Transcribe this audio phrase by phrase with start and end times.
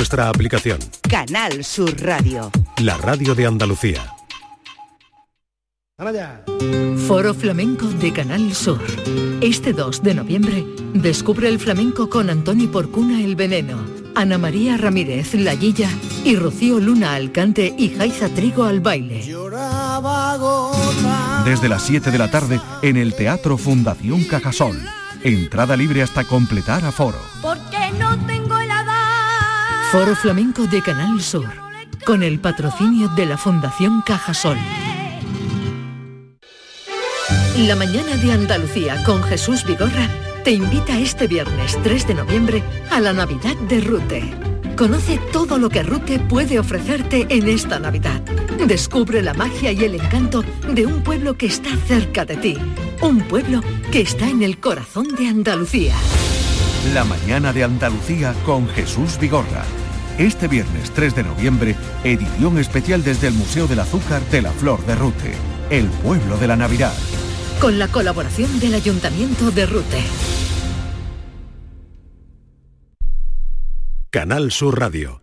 [0.00, 0.78] Nuestra aplicación.
[1.10, 2.50] Canal Sur Radio.
[2.78, 4.00] La radio de Andalucía.
[7.06, 8.80] Foro Flamenco de Canal Sur.
[9.42, 13.76] Este 2 de noviembre, descubre el flamenco con Antoni Porcuna el Veneno,
[14.14, 15.90] Ana María Ramírez La Guilla
[16.24, 19.18] y Rocío Luna al cante y Jaiza Trigo al baile.
[21.44, 24.80] Desde las 7 de la tarde en el Teatro Fundación Cajasol.
[25.22, 27.18] Entrada libre hasta completar aforo.
[27.42, 28.39] Porque no tengo helada.
[29.90, 31.48] Foro Flamenco de Canal Sur.
[32.06, 34.56] Con el patrocinio de la Fundación Cajasol.
[37.56, 40.08] La mañana de Andalucía con Jesús Vigorra
[40.44, 42.62] te invita este viernes 3 de noviembre
[42.92, 44.32] a la Navidad de Rute.
[44.76, 48.20] Conoce todo lo que Rute puede ofrecerte en esta Navidad.
[48.64, 52.56] Descubre la magia y el encanto de un pueblo que está cerca de ti.
[53.02, 55.96] Un pueblo que está en el corazón de Andalucía.
[56.94, 59.64] La mañana de Andalucía con Jesús Vigorra.
[60.20, 64.84] Este viernes 3 de noviembre, edición especial desde el Museo del Azúcar de la Flor
[64.84, 65.32] de Rute,
[65.70, 66.92] el pueblo de la Navidad.
[67.58, 70.02] Con la colaboración del Ayuntamiento de Rute.
[74.10, 75.22] Canal Sur Radio.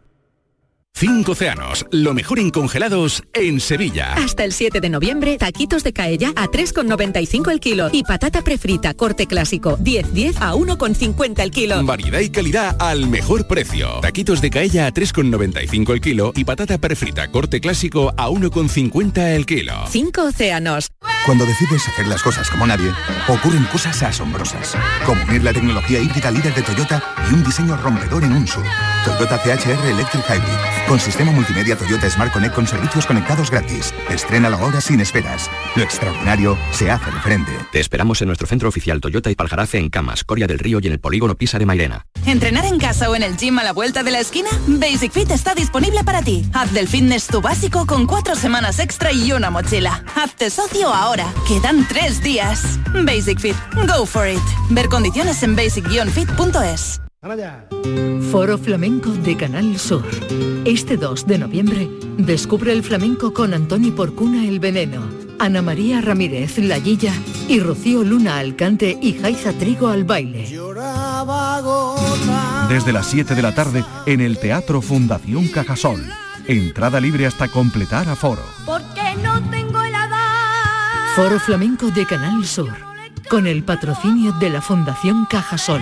[0.99, 4.13] Cinco océanos, lo mejor en congelados en Sevilla.
[4.13, 8.95] Hasta el 7 de noviembre, taquitos de caella a 3,95 el kilo y patata prefrita
[8.95, 11.83] corte clásico 10-10 a 1,50 el kilo.
[11.85, 13.99] Variedad y calidad al mejor precio.
[14.01, 19.45] Taquitos de caella a 3,95 el kilo y patata prefrita corte clásico a 1,50 el
[19.45, 19.75] kilo.
[19.91, 20.87] Cinco océanos.
[21.27, 22.89] Cuando decides hacer las cosas como nadie,
[23.27, 24.75] ocurren cosas asombrosas.
[25.05, 28.63] Como unir la tecnología híbrida líder de Toyota y un diseño rompedor en un SUV.
[29.03, 30.86] Toyota CHR Electric Hybrid.
[30.87, 33.93] Con sistema multimedia Toyota Smart Connect con servicios conectados gratis.
[34.09, 35.51] Estrena la hora sin esperas.
[35.75, 37.51] Lo extraordinario se hace de frente.
[37.73, 40.87] Te esperamos en nuestro centro oficial Toyota y Paljarafe en Camas, Coria del Río y
[40.87, 42.05] en el polígono Pisa de Mairena.
[42.25, 44.49] ¿Entrenar en casa o en el gym a la vuelta de la esquina?
[44.65, 46.49] Basic Fit está disponible para ti.
[46.53, 50.05] Haz del fitness tu básico con cuatro semanas extra y una mochila.
[50.15, 51.33] Hazte socio ahora.
[51.49, 52.79] Quedan tres días.
[52.93, 53.57] Basic Fit.
[53.87, 54.39] Go for it.
[54.69, 57.01] Ver condiciones en basic-fit.es.
[58.31, 60.05] Foro Flamenco de Canal Sur.
[60.65, 65.01] Este 2 de noviembre, descubre el flamenco con Antoni Porcuna el Veneno,
[65.39, 67.13] Ana María Ramírez La Guilla
[67.47, 70.43] y Rocío Luna al cante y Jaiza Trigo al baile.
[72.69, 76.03] Desde las 7 de la tarde en el Teatro Fundación Cajasol.
[76.45, 78.43] Entrada libre hasta completar aforo.
[78.65, 79.67] Porque no tengo.
[81.15, 82.69] Foro Flamenco de Canal Sur.
[83.27, 85.81] Con el patrocinio de la Fundación Cajasol.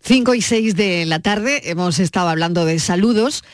[0.00, 3.44] 5 y 6 de la tarde hemos estado hablando de saludos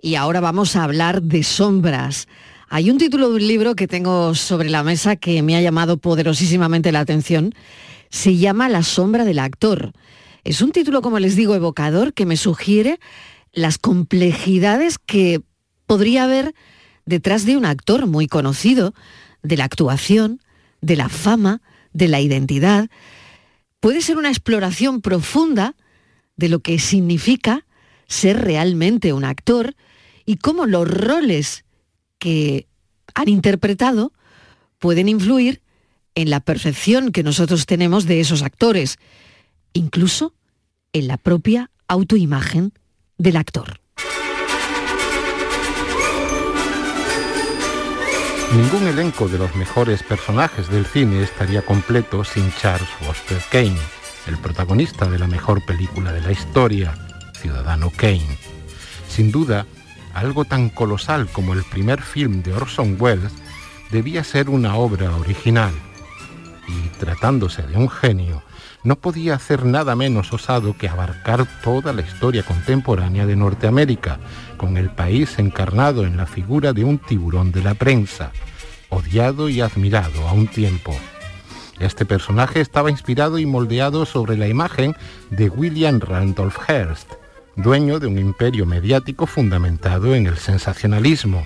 [0.00, 2.28] y ahora vamos a hablar de sombras.
[2.68, 5.96] Hay un título de un libro que tengo sobre la mesa que me ha llamado
[5.96, 7.54] poderosísimamente la atención.
[8.10, 9.92] Se llama La sombra del actor.
[10.44, 12.98] Es un título, como les digo, evocador que me sugiere
[13.52, 15.40] las complejidades que
[15.86, 16.54] podría haber
[17.06, 18.92] detrás de un actor muy conocido,
[19.42, 20.40] de la actuación,
[20.80, 21.62] de la fama,
[21.92, 22.90] de la identidad.
[23.80, 25.74] Puede ser una exploración profunda
[26.36, 27.66] de lo que significa
[28.06, 29.74] ser realmente un actor
[30.24, 31.64] y cómo los roles
[32.18, 32.66] que
[33.14, 34.12] han interpretado
[34.78, 35.62] pueden influir
[36.14, 38.98] en la percepción que nosotros tenemos de esos actores,
[39.72, 40.34] incluso
[40.92, 42.72] en la propia autoimagen
[43.18, 43.80] del actor.
[48.54, 53.78] Ningún elenco de los mejores personajes del cine estaría completo sin Charles Foster Kane,
[54.26, 56.94] el protagonista de la mejor película de la historia,
[57.34, 58.38] Ciudadano Kane.
[59.08, 59.66] Sin duda,
[60.14, 63.32] algo tan colosal como el primer film de Orson Welles
[63.90, 65.72] debía ser una obra original.
[66.68, 68.42] Y tratándose de un genio,
[68.84, 74.18] no podía hacer nada menos osado que abarcar toda la historia contemporánea de Norteamérica,
[74.56, 78.32] con el país encarnado en la figura de un tiburón de la prensa,
[78.88, 80.94] odiado y admirado a un tiempo.
[81.80, 84.94] Este personaje estaba inspirado y moldeado sobre la imagen
[85.30, 87.12] de William Randolph Hearst,
[87.56, 91.44] dueño de un imperio mediático fundamentado en el sensacionalismo,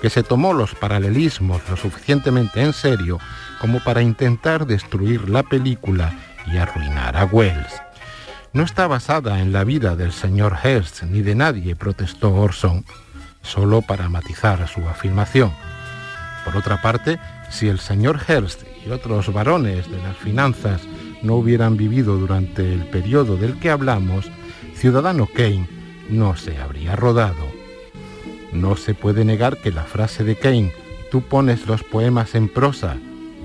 [0.00, 3.18] que se tomó los paralelismos lo suficientemente en serio
[3.60, 6.12] como para intentar destruir la película
[6.46, 7.82] y arruinar a Wells.
[8.52, 12.84] No está basada en la vida del señor Hearst ni de nadie, protestó Orson,
[13.42, 15.52] solo para matizar su afirmación.
[16.44, 17.18] Por otra parte,
[17.50, 20.82] si el señor Hearst y otros varones de las finanzas
[21.22, 24.30] no hubieran vivido durante el periodo del que hablamos,
[24.74, 25.68] Ciudadano Kane
[26.08, 27.44] no se habría rodado.
[28.52, 30.72] No se puede negar que la frase de Kane,
[31.10, 32.96] tú pones los poemas en prosa,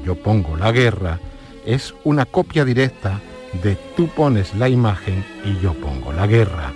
[0.05, 1.19] yo pongo la guerra,
[1.65, 3.19] es una copia directa
[3.63, 6.73] de tú pones la imagen y yo pongo la guerra.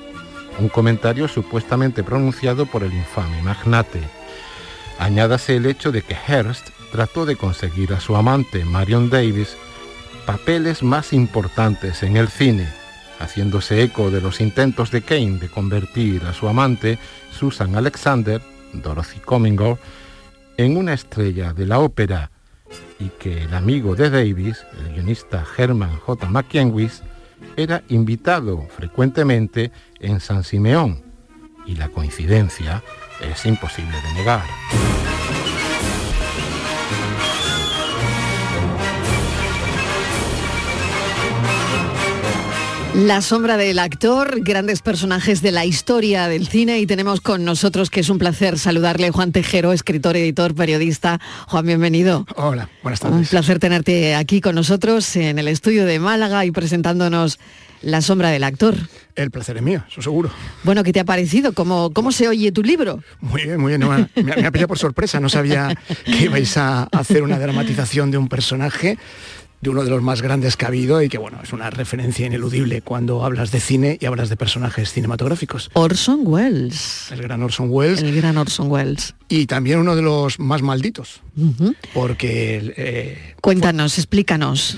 [0.59, 4.01] Un comentario supuestamente pronunciado por el infame magnate.
[4.97, 9.55] Añádase el hecho de que Hearst trató de conseguir a su amante Marion Davis
[10.25, 12.67] papeles más importantes en el cine,
[13.19, 16.99] haciéndose eco de los intentos de Kane de convertir a su amante,
[17.31, 18.41] Susan Alexander,
[18.73, 19.79] Dorothy Comingore,
[20.57, 22.31] en una estrella de la ópera
[22.99, 26.27] y que el amigo de Davis, el guionista Herman J.
[26.29, 27.01] McKenwis,
[27.55, 31.03] era invitado frecuentemente en San Simeón,
[31.65, 32.83] y la coincidencia
[33.21, 34.43] es imposible de negar.
[42.95, 47.91] La sombra del actor, grandes personajes de la historia del cine y tenemos con nosotros,
[47.91, 51.21] que es un placer saludarle, Juan Tejero, escritor, editor, periodista.
[51.47, 52.25] Juan, bienvenido.
[52.35, 53.17] Hola, buenas tardes.
[53.19, 57.39] Un placer tenerte aquí con nosotros en el estudio de Málaga y presentándonos
[57.81, 58.75] La sombra del actor.
[59.15, 60.31] El placer es mío, eso seguro.
[60.63, 61.53] Bueno, ¿qué te ha parecido?
[61.53, 63.03] ¿Cómo, cómo se oye tu libro?
[63.21, 63.81] Muy bien, muy bien.
[63.81, 68.11] No, me, me ha pillado por sorpresa, no sabía que ibais a hacer una dramatización
[68.11, 68.97] de un personaje
[69.61, 72.25] de uno de los más grandes que ha habido y que bueno, es una referencia
[72.25, 75.69] ineludible cuando hablas de cine y hablas de personajes cinematográficos.
[75.73, 77.11] Orson Welles.
[77.11, 78.01] El gran Orson Welles.
[78.01, 79.15] El gran Orson Welles.
[79.27, 81.21] Y también uno de los más malditos.
[81.93, 82.73] Porque...
[82.77, 84.77] Eh, Cuéntanos, explícanos.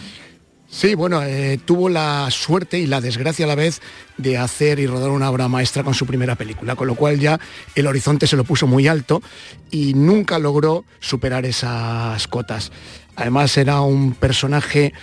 [0.72, 3.82] Sí, bueno, eh, tuvo la suerte y la desgracia a la vez
[4.16, 7.42] de hacer y rodar una obra maestra con su primera película, con lo cual ya
[7.76, 9.22] el horizonte se lo puso muy alto
[9.70, 12.72] y nunca logró superar esas cotas.
[13.18, 14.94] Además era un personaje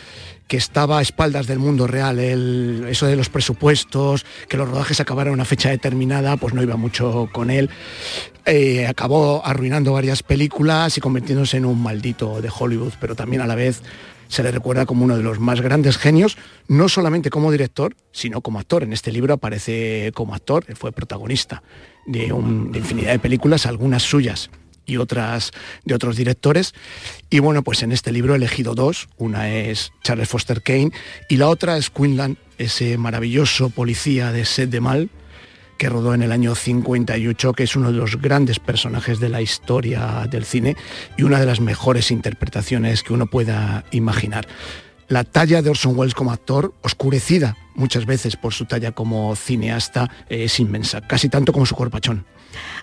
[0.46, 2.18] que estaba a espaldas del mundo real.
[2.18, 6.76] eso de los presupuestos, que los rodajes acabaran a una fecha determinada, pues no iba
[6.76, 7.68] mucho con él.
[8.46, 13.46] Eh, acabó arruinando varias películas y convirtiéndose en un maldito de Hollywood, pero también a
[13.46, 13.82] la vez
[14.28, 16.38] se le recuerda como uno de los más grandes genios,
[16.68, 18.82] no solamente como director, sino como actor.
[18.82, 21.62] En este libro aparece como actor, fue protagonista
[22.06, 24.50] de, de infinidad de películas, algunas suyas
[24.88, 25.52] y otras
[25.84, 26.74] de otros directores.
[27.30, 29.08] Y bueno, pues en este libro he elegido dos.
[29.18, 30.90] Una es Charles Foster Kane
[31.28, 35.10] y la otra es Quinlan, ese maravilloso policía de Sed de Mal
[35.78, 39.40] que rodó en el año 58, que es uno de los grandes personajes de la
[39.40, 40.76] historia del cine
[41.16, 44.46] y una de las mejores interpretaciones que uno pueda imaginar.
[45.08, 50.10] La talla de Orson Welles como actor, oscurecida muchas veces por su talla como cineasta,
[50.28, 52.26] es inmensa, casi tanto como su corpachón.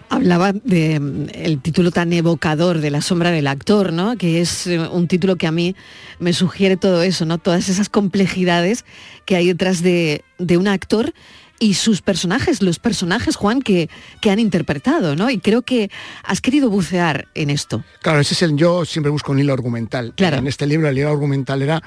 [0.09, 4.17] Hablaba de mm, título tan evocador de La sombra del actor, ¿no?
[4.17, 5.75] Que es eh, un título que a mí
[6.19, 7.37] me sugiere todo eso, ¿no?
[7.37, 8.85] Todas esas complejidades
[9.25, 11.13] que hay detrás de, un actor
[11.59, 13.89] y sus personajes, los personajes, Juan, que,
[14.21, 15.29] que, han interpretado, ¿no?
[15.29, 15.89] Y creo que
[16.23, 17.83] has querido bucear en esto.
[18.01, 20.13] Claro, ese es el yo siempre busco un hilo argumental.
[20.15, 20.37] Claro.
[20.37, 21.81] En este libro el hilo argumental era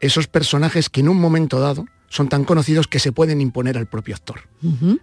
[0.00, 3.86] esos personajes que en un momento dado son tan conocidos que se pueden imponer al
[3.86, 4.48] propio actor.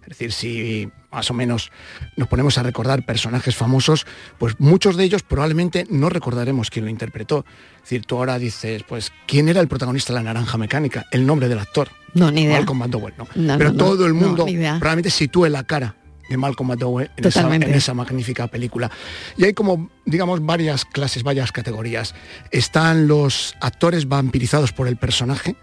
[0.03, 1.71] Es decir, si más o menos
[2.17, 4.05] nos ponemos a recordar personajes famosos,
[4.37, 7.45] pues muchos de ellos probablemente no recordaremos quién lo interpretó.
[7.77, 11.05] Es decir, tú ahora dices, pues, ¿quién era el protagonista de La Naranja Mecánica?
[11.11, 11.89] El nombre del actor.
[12.13, 12.57] No, ni idea.
[12.57, 13.27] Malcolm McDowell, ¿no?
[13.57, 15.95] Pero todo el mundo probablemente sitúe la cara
[16.29, 18.89] de Malcolm McDowell en esa, en esa, magnífica película.
[19.37, 22.15] Y hay como, digamos, varias clases, varias categorías.
[22.51, 25.55] Están los actores vampirizados por el personaje,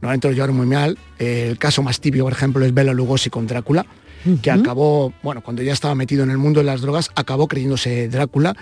[0.00, 0.98] normalmente lo llevaron muy mal.
[1.18, 3.86] El caso más tibio, por ejemplo, es Bela Lugosi con Drácula,
[4.42, 8.08] que acabó, bueno, cuando ya estaba metido en el mundo de las drogas, acabó creyéndose
[8.08, 8.56] Drácula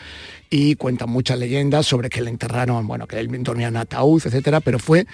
[0.51, 4.61] y cuentan muchas leyendas sobre que le enterraron, bueno, que él dormía en ataúd, etcétera,
[4.61, 5.07] pero fue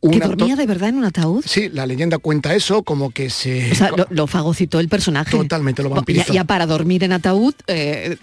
[0.00, 1.44] un ¿Que dormía de verdad en un ataúd?
[1.46, 3.70] Sí, la leyenda cuenta eso, como que se...
[3.70, 5.30] O sea, lo, fagocitó el personaje.
[5.30, 6.32] Totalmente, lo vampirizó.
[6.32, 8.16] Ya, para dormir en ataúd, eh,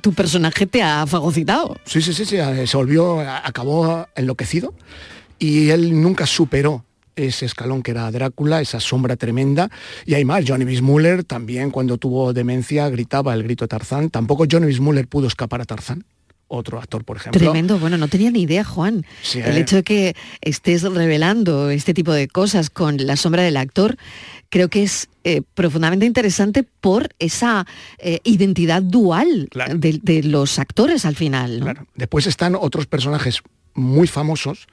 [0.00, 1.76] tu personaje te ha fagocitado.
[1.84, 4.72] Sí, sí, sí, sí, se volvió, acabó enloquecido
[5.38, 6.86] y él nunca superó
[7.16, 9.70] ese escalón que era Drácula, esa sombra tremenda.
[10.04, 14.10] Y hay más, Johnny Bismuller también cuando tuvo demencia gritaba el grito Tarzán.
[14.10, 16.04] Tampoco Johnny Bismuller pudo escapar a Tarzán
[16.48, 17.40] otro actor, por ejemplo.
[17.40, 19.04] Tremendo, bueno, no tenía ni idea, Juan.
[19.34, 19.60] el eh.
[19.60, 23.96] hecho de que estés revelando este tipo de cosas con la sombra del actor,
[24.48, 27.66] creo que es eh, profundamente interesante por esa
[27.98, 31.86] eh, identidad dual de, los actores al final.
[31.94, 33.40] Después están otros personajes
[33.74, 34.66] muy famosos,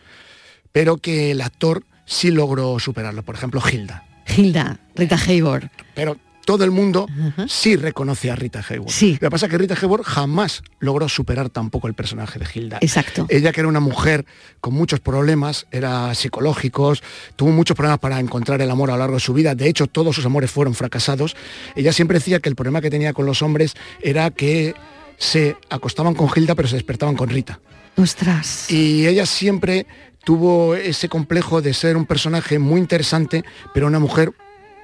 [0.72, 3.24] pero que el actor sí logró superarlo.
[3.24, 4.06] Por ejemplo, Hilda.
[4.38, 5.70] Hilda, Rita Hayworth.
[5.96, 7.08] Pero todo el mundo
[7.48, 8.92] sí reconoce a Rita Hayworth.
[8.92, 9.14] Sí.
[9.14, 12.78] Lo que pasa es que Rita Hayworth jamás logró superar tampoco el personaje de Hilda.
[12.82, 13.26] Exacto.
[13.30, 14.26] Ella que era una mujer
[14.60, 17.04] con muchos problemas, era psicológicos,
[17.36, 19.56] tuvo muchos problemas para encontrar el amor a lo largo de su vida.
[19.56, 21.36] De hecho, todos sus amores fueron fracasados.
[21.76, 24.76] Ella siempre decía que el problema que tenía con los hombres era que
[25.18, 27.60] se acostaban con Hilda pero se despertaban con Rita.
[27.96, 28.72] Ostras.
[28.72, 29.86] Y ella siempre
[30.24, 34.34] tuvo ese complejo de ser un personaje muy interesante, pero una mujer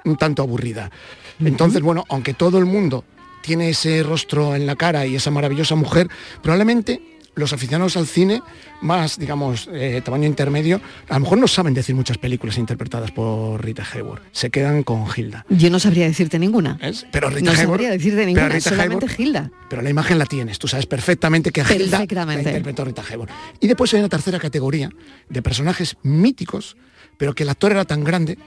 [0.06, 0.92] un tanto aburrida.
[1.40, 3.06] Entonces, bueno, aunque todo el mundo
[3.42, 6.10] tiene ese rostro en la cara y esa maravillosa mujer,
[6.42, 8.42] probablemente los aficionados al cine
[8.82, 13.64] más, digamos, eh, tamaño intermedio, a lo mejor no saben decir muchas películas interpretadas por
[13.64, 14.22] Rita Hayworth.
[14.32, 15.46] Se quedan con Hilda.
[15.50, 16.80] Yo no sabría decirte ninguna.
[17.12, 19.52] Pero Rita no sabría decirte ninguna, solamente Hilda.
[19.70, 23.32] Pero la imagen la tienes, tú sabes perfectamente que Hilda la interpretó Rita Hayworth.
[23.60, 24.90] Y después hay una tercera categoría
[25.30, 26.78] de personajes míticos,
[27.18, 28.38] pero que el actor era tan grande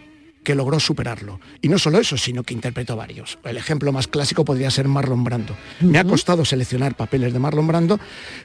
[0.43, 1.41] que logró superarlo.
[1.61, 3.39] Y no solo eso, sino que interpretó varios.
[3.45, 5.57] El ejemplo más clásico podría ser Marlon Brando.
[5.81, 8.01] Me ha costado seleccionar papeles de Marlon Brando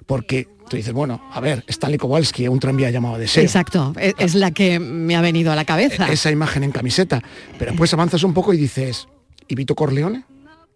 [0.05, 3.43] porque tú dices, bueno, a ver, Stanley Kowalski, un tranvía llamado Deseo.
[3.43, 6.07] Exacto, e-, es, la que me ha venido a la cabeza.
[6.09, 7.23] E-, esa imagen en camiseta.
[7.57, 9.07] Pero después avanzas un poco y dices,
[9.47, 10.25] ¿y Vito Corleone?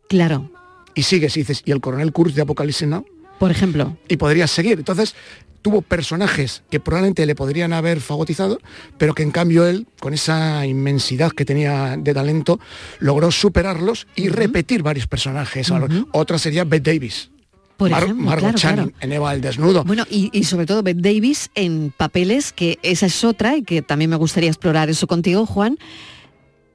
[0.10, 0.52] Claro.
[0.96, 3.06] Y sigues y dices, ¿y el coronel Kurz de Apocalipsis Now?
[3.40, 3.98] Por ejemplo.
[4.08, 4.78] Y podrías seguir.
[4.78, 5.16] Entonces,
[5.62, 8.60] tuvo personajes que probablemente le podrían haber fagotizado,
[8.98, 12.60] pero que en cambio él, con esa inmensidad que tenía de talento,
[13.00, 15.72] logró superarlos y repetir varios personajes.
[16.12, 17.32] Otra sería Bette Davis.
[17.78, 18.56] Por Margot
[19.00, 19.84] en Eva el Desnudo.
[19.84, 24.12] Bueno, y, sobre todo Bette Davis en papeles, que esa es otra y que también
[24.12, 25.80] me gustaría explorar eso contigo, Juan,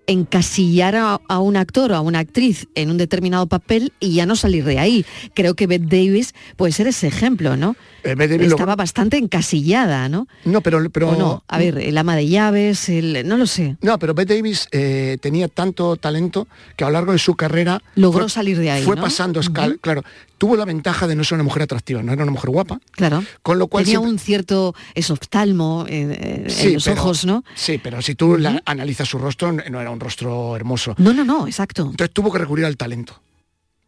[0.09, 4.37] encasillar a, un actor o a una actriz en un determinado papel y ya no
[4.37, 5.07] salir de ahí.
[5.35, 7.77] Creo que Bette Davis puede ser ese ejemplo, ¿no?
[8.07, 10.29] Eh, Estaba bastante encasillada, ¿no?
[10.45, 10.89] No, pero...
[10.91, 11.45] pero no?
[11.49, 13.77] A ver, el ama de llaves, el, no lo sé.
[13.83, 16.47] No, pero Bette Davis eh, tenía tanto talento
[16.77, 17.83] que a lo largo de su carrera...
[17.95, 20.03] Logró salir de ahí, Fue pasando escal, claro
[20.39, 22.81] tuvo la ventaja de no ser una mujer atractiva, no era una mujer guapa.
[22.93, 23.25] Claro.
[23.43, 26.45] Con lo cual tenía un cierto esoftalmo en
[26.75, 27.45] los ojos, ¿no?
[27.55, 30.95] Sí, pero si tú analizas su rostro, no era un rostro hermoso.
[30.99, 31.83] No, no, no, exacto.
[31.91, 33.21] Entonces tuvo que recurrir al talento.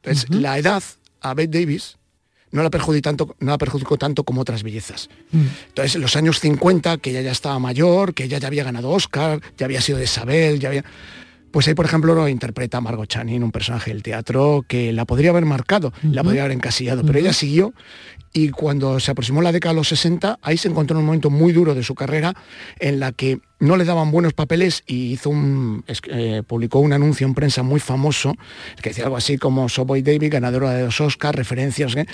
[0.02, 0.82] Entonces, la edad
[1.20, 1.96] a Bette Davis
[2.50, 5.08] no la, perjudicó tanto, no la perjudicó tanto como otras bellezas.
[5.32, 5.46] Mm.
[5.68, 8.90] Entonces, en los años 50, que ella ya estaba mayor, que ella ya había ganado
[8.90, 10.84] Oscar, ya había sido de Isabel, ya había
[11.50, 15.30] pues ahí, por ejemplo, lo interpreta Margot Channing, un personaje del teatro que la podría
[15.30, 17.72] haber marcado, la podría haber encasillado, pero ella siguió
[18.32, 21.30] y cuando se aproximó la década de los 60, ahí se encontró en un momento
[21.30, 22.34] muy duro de su carrera
[22.78, 27.26] en la que no le daban buenos papeles y hizo un, eh, publicó un anuncio
[27.26, 28.34] en prensa muy famoso
[28.82, 31.96] que decía algo así como Soboy David, ganadora de dos Oscars, referencias.
[31.96, 32.06] ¿eh?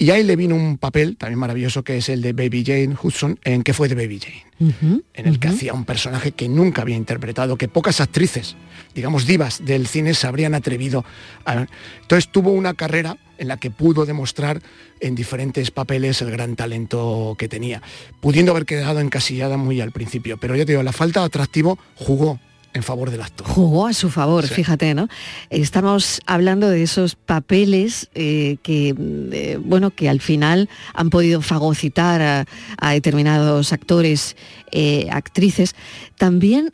[0.00, 3.36] Y ahí le vino un papel también maravilloso que es el de Baby Jane Hudson,
[3.42, 6.94] en que fue de Baby Jane, en el que hacía un personaje que nunca había
[6.94, 8.54] interpretado, que pocas actrices,
[8.94, 11.04] digamos divas del cine, se habrían atrevido
[11.44, 11.66] a...
[12.00, 14.62] Entonces tuvo una carrera en la que pudo demostrar
[15.00, 17.82] en diferentes papeles el gran talento que tenía,
[18.20, 20.36] pudiendo haber quedado encasillada muy al principio.
[20.38, 22.38] Pero ya te digo, la falta de atractivo jugó
[22.74, 23.46] en favor del actor.
[23.46, 25.08] Jugó a su favor, fíjate, ¿no?
[25.50, 28.94] Estamos hablando de esos papeles eh, que,
[29.32, 32.46] eh, bueno, que al final han podido fagocitar
[32.78, 34.36] a, determinados actores,
[34.70, 35.74] eh, actrices.
[36.16, 36.72] También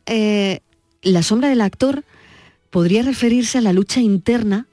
[1.02, 2.04] la sombra del actor
[2.70, 4.66] podría referirse a la lucha interna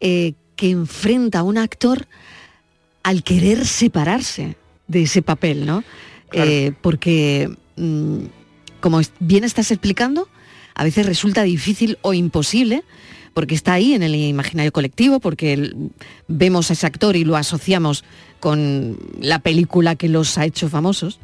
[0.00, 2.08] que enfrenta un actor
[3.04, 4.56] al querer separarse
[4.88, 5.84] de ese papel, ¿no?
[6.80, 8.24] porque mm,
[8.82, 10.28] como bien estás explicando,
[10.74, 12.84] a veces resulta difícil o imposible,
[13.32, 15.74] porque está ahí en el imaginario colectivo, porque
[16.28, 18.04] vemos a ese actor y lo asociamos
[18.40, 21.18] con la película que los ha hecho famosos,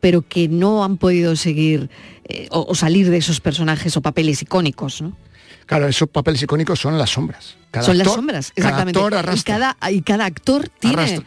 [0.00, 1.90] pero que no han podido seguir
[2.28, 5.02] eh, o, salir de esos personajes o papeles icónicos.
[5.02, 5.16] ¿no?
[5.68, 7.56] Claro, esos papeles icónicos son las sombras.
[7.82, 8.98] son las sombras, exactamente.
[8.98, 11.22] y, cada, y cada actor tiene,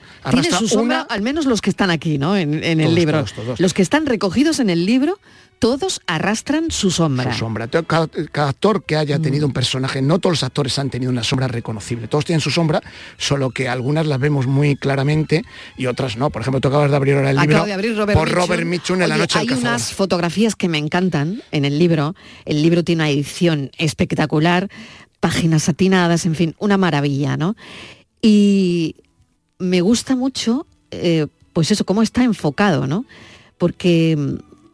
[0.58, 2.36] su sombra, al menos los que están aquí, ¿no?
[2.36, 3.24] En, el libro.
[3.60, 5.20] Los que están recogidos en el libro
[5.62, 7.32] todos arrastran su sombra.
[7.34, 7.68] Su sombra.
[7.68, 11.48] Cada, actor que haya tenido un personaje, no todos los actores han tenido una sombra
[11.48, 12.08] reconocible.
[12.08, 12.82] Todos tienen su sombra,
[13.20, 15.44] solo que algunas las vemos muy claramente
[15.78, 16.32] y otras no.
[16.32, 19.38] Por ejemplo, tú acabas de abrir ahora el libro por Robert Mitchum en La Noche
[19.38, 22.16] Hay unas fotografías que me encantan en el libro.
[22.46, 24.31] El libro tiene una edición espectacular,
[25.20, 27.56] páginas satinadas, en fin, una maravilla, ¿no?
[28.22, 28.96] Y
[29.60, 33.06] me gusta mucho, eh, pues eso, cómo está enfocado, ¿no?
[33.58, 34.18] Porque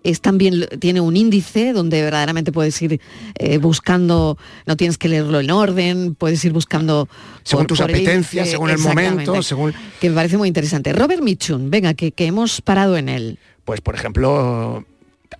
[0.03, 3.01] es también tiene un índice donde verdaderamente puedes ir
[3.35, 7.09] eh, buscando, no tienes que leerlo en orden, puedes ir buscando
[7.43, 10.93] según por- tus por apetencias, índice, según el momento, según que me parece muy interesante.
[10.93, 13.39] Robert Mitchum, venga, que, que hemos parado en él.
[13.65, 14.85] Pues, por ejemplo,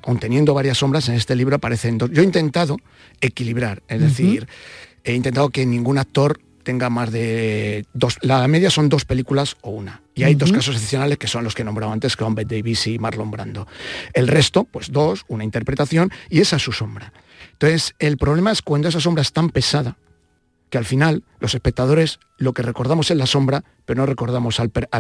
[0.03, 2.10] aun teniendo varias sombras, en este libro aparecen dos.
[2.12, 2.77] Yo he intentado
[3.22, 4.48] equilibrar, es decir,
[5.03, 8.17] he intentado que ningún actor tenga más de dos.
[8.22, 10.01] La media son dos películas o una.
[10.15, 12.58] Y hay dos casos excepcionales que son los que he nombrado antes, que son Bette
[12.58, 13.67] Davis y Marlon Brando.
[14.13, 17.13] El resto, pues dos, una interpretación, y esa es su sombra.
[17.53, 19.96] Entonces, el problema es cuando esa sombra es tan pesada
[20.69, 24.71] que al final los espectadores lo que recordamos es la sombra, pero no recordamos al,
[24.91, 25.00] a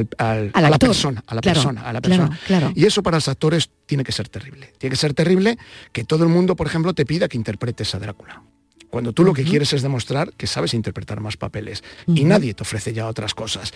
[0.69, 2.39] la persona, a la Claro, persona, a la claro, persona.
[2.47, 2.71] claro.
[2.75, 4.73] Y eso para los actores tiene que ser terrible.
[4.77, 5.57] Tiene que ser terrible
[5.91, 8.41] que todo el mundo, por ejemplo, te pida que interpretes a Drácula.
[8.89, 12.63] Cuando tú lo que quieres es demostrar que sabes interpretar más papeles y nadie te
[12.63, 13.73] ofrece ya otras cosas.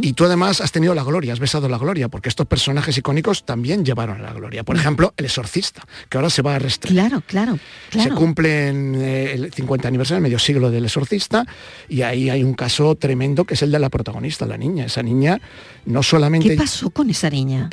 [0.00, 3.44] Y tú además has tenido la gloria, has besado la gloria, porque estos personajes icónicos
[3.44, 4.64] también llevaron a la gloria.
[4.64, 7.08] Por ejemplo, El Exorcista, que ahora se va a restrenar.
[7.08, 7.58] Claro, claro,
[7.90, 8.10] claro.
[8.10, 11.44] Se cumple en eh, el 50 aniversario, el medio siglo del exorcista,
[11.88, 14.86] y ahí hay un caso tremendo que es el de la protagonista, la niña.
[14.86, 15.40] Esa niña
[15.86, 16.48] no solamente...
[16.48, 17.70] ¿Qué pasó con esa niña?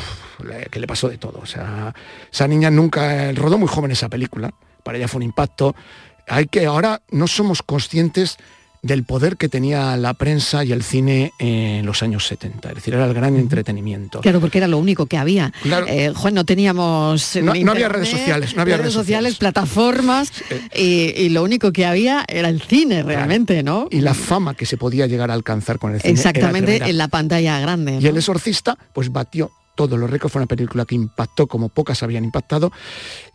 [0.71, 1.39] que le pasó de todo.
[1.41, 1.93] O sea,
[2.31, 4.53] esa niña nunca rodó muy joven esa película.
[4.83, 5.75] Para ella fue un impacto.
[6.31, 8.37] Hay que ahora no somos conscientes
[8.83, 12.69] del poder que tenía la prensa y el cine en los años 70.
[12.69, 14.21] Es decir, era el gran entretenimiento.
[14.21, 15.53] Claro, porque era lo único que había.
[15.61, 15.85] Claro.
[15.87, 17.35] Eh, Juan, no teníamos...
[17.43, 20.31] No- había redes sociales, no había redes redes sociales, plataformas,
[20.75, 23.87] y, y lo único que había era el cine realmente, ¿no?
[23.91, 26.13] Y la fama que se podía llegar a alcanzar con el cine.
[26.13, 27.99] Exactamente, en la pantalla grande.
[28.01, 28.07] Y.
[28.07, 30.33] El Exorcista, pues batió todos los récords.
[30.33, 32.71] Fue una película que impactó como pocas habían impactado.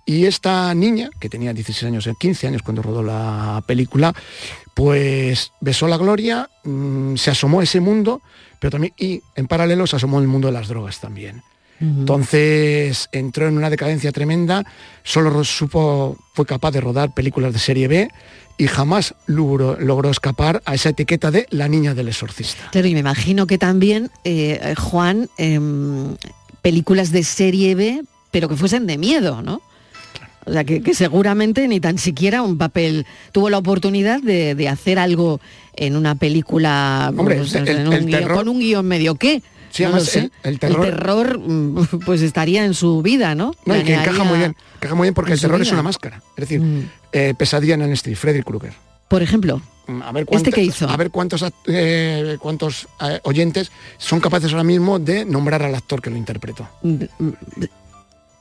[0.07, 4.15] Y esta niña, que tenía 16 años, 15 años cuando rodó la película,
[4.73, 8.23] pues besó la gloria, mm, se asomó a ese mundo,
[8.61, 11.43] pero también, y en paralelo se asomó el mundo de las drogas también.
[11.79, 14.65] Entonces entró en una decadencia tremenda,
[15.03, 18.09] solo supo, fue capaz de rodar películas de serie B
[18.57, 22.71] y jamás logró, logró escapar a esa etiqueta de la niña del exorcista.
[22.71, 26.17] Claro, y me imagino que también, eh, Juan, em,
[26.63, 29.61] películas de serie B, pero que fuesen de miedo, ¿no?
[30.47, 34.69] O sea, que, que seguramente ni tan siquiera un papel tuvo la oportunidad de, de
[34.69, 35.41] hacer algo
[35.75, 39.17] en una película Hombre, pues, el- en el un guión- terror- con un guion medio
[39.17, 39.43] qué.
[39.71, 43.55] Sí, No además, el- el terror- mm, pues estaría en su vida, ¿no?
[43.67, 46.23] No, y que encaja muy bien, encaja muy bien porque el terror es una máscara.
[46.37, 46.89] Es decir, Mm.
[47.13, 48.73] eh, pesadilla en el Street, Freddy Krueger.
[49.09, 49.61] Por ejemplo,
[50.03, 50.89] A ver ¿Este qué hizo?
[50.89, 56.03] A ver cuántos, eh, cuántos eh, oyentes son capaces ahora mismo de nombrar al actor
[56.03, 56.69] que lo interpretó.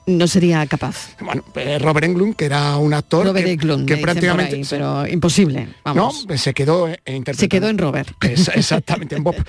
[0.06, 1.16] No sería capaz.
[1.20, 4.56] Bueno, eh, Robert Englund, que era un actor Robert que, Englund, que prácticamente...
[4.56, 5.70] ahí, pero imposible.
[5.84, 6.26] Vamos.
[6.28, 7.40] No, se quedó eh, interpretando.
[7.40, 8.10] Se quedó en Robert.
[8.24, 9.36] Es- exactamente, en Bob.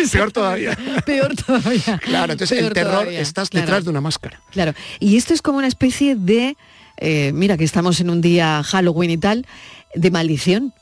[0.12, 0.78] Peor todavía.
[1.04, 1.98] Peor todavía.
[1.98, 3.66] Claro, entonces el Peor terror, todavía, estás claro.
[3.66, 4.40] detrás de una máscara.
[4.50, 4.74] Claro.
[4.98, 6.56] Y esto es como una especie de,
[6.96, 9.46] eh, mira que estamos en un día Halloween y tal,
[9.94, 10.72] de maldición.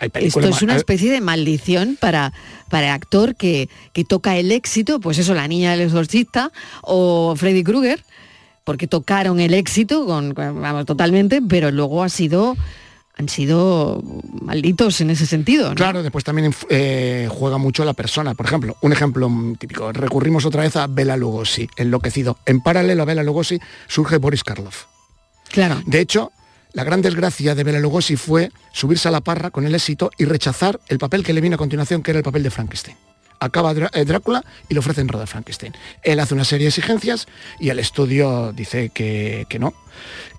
[0.00, 2.32] Esto es una ma- especie de maldición para,
[2.70, 7.34] para el actor que, que toca el éxito, pues eso, la niña del exorcista o
[7.36, 8.04] Freddy Krueger,
[8.64, 12.56] porque tocaron el éxito con, vamos, totalmente, pero luego ha sido,
[13.16, 14.02] han sido
[14.42, 15.70] malditos en ese sentido.
[15.70, 15.74] ¿no?
[15.74, 18.34] Claro, después también eh, juega mucho la persona.
[18.34, 19.90] Por ejemplo, un ejemplo típico.
[19.92, 22.38] Recurrimos otra vez a Bela Lugosi, enloquecido.
[22.46, 23.58] En paralelo a Bela Lugosi
[23.88, 24.84] surge Boris Karloff.
[25.50, 25.82] Claro.
[25.86, 26.30] De hecho,
[26.72, 30.24] la gran desgracia de Bela Lugosi fue subirse a la parra con el éxito y
[30.24, 32.96] rechazar el papel que le vino a continuación, que era el papel de Frankenstein.
[33.40, 35.72] Acaba eh, Drácula y le ofrecen rodar Frankenstein.
[36.02, 37.26] Él hace una serie de exigencias
[37.60, 39.72] y el estudio dice que, que no.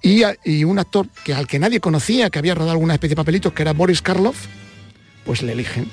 [0.01, 3.21] Y, y un actor que al que nadie conocía, que había rodado alguna especie de
[3.21, 4.47] papelitos, que era Boris Karloff,
[5.25, 5.89] pues le eligen.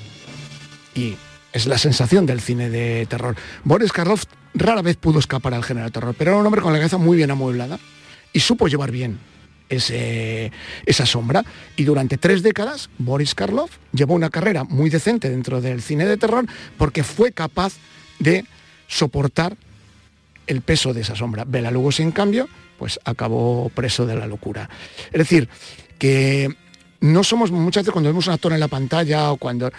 [0.95, 1.15] Y
[1.53, 3.35] es la sensación del cine de terror.
[3.63, 6.73] Boris Karloff rara vez pudo escapar al género de terror, pero era un hombre con
[6.73, 7.79] la cabeza muy bien amueblada
[8.33, 9.17] y supo llevar bien
[9.69, 11.43] esa sombra.
[11.75, 16.17] Y durante tres décadas, Boris Karloff llevó una carrera muy decente dentro del cine de
[16.17, 16.45] terror
[16.77, 17.73] porque fue capaz
[18.19, 18.45] de
[18.87, 19.55] soportar
[20.47, 21.43] el peso de esa sombra.
[21.45, 24.69] Bela Lugosi, en cambio, pues acabó preso de la locura.
[25.11, 25.49] Es decir,
[25.97, 26.55] que
[27.01, 29.71] no somos muchas veces cuando vemos un actor en la pantalla o cuando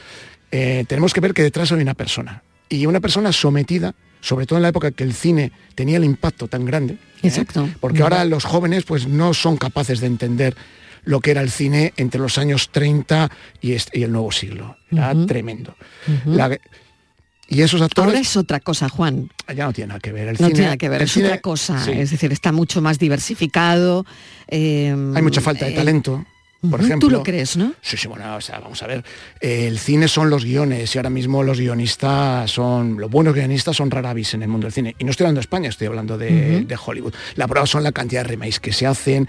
[0.51, 2.43] eh, tenemos que ver que detrás hay una persona.
[2.69, 6.49] Y una persona sometida, sobre todo en la época que el cine tenía el impacto
[6.49, 6.95] tan grande.
[6.95, 6.99] ¿eh?
[7.29, 7.69] Exacto.
[7.81, 10.57] Porque ahora los jóvenes pues no son capaces de entender
[11.05, 14.77] lo que era el cine entre los años 30 y, este- y el nuevo siglo.
[14.91, 15.75] Era tremendo.
[16.27, 16.59] La-
[17.51, 19.31] y esos actores Ahora es otra cosa, Juan.
[19.57, 20.29] ya no tiene nada que ver.
[20.29, 21.83] El no cine- tiene nada que ver, es cine- otra cosa.
[21.83, 21.93] sí.
[21.93, 24.05] Es decir, está mucho más diversificado.
[24.49, 25.75] eh, Hay mucha falta de eh,
[26.61, 27.73] Por ejemplo, Tú lo crees, ¿no?
[27.81, 29.05] Sí, sí, bueno, o sea, vamos a ver.
[29.41, 33.93] el cine son los guiones y ahora mismo los guionistas son, los buenos guionistas son
[33.93, 34.97] raravis en el mundo del cine.
[34.99, 37.15] Y no estoy hablando de España, estoy hablando de, Hollywood.
[37.37, 39.29] La prueba son la cantidad de remakes que se hacen.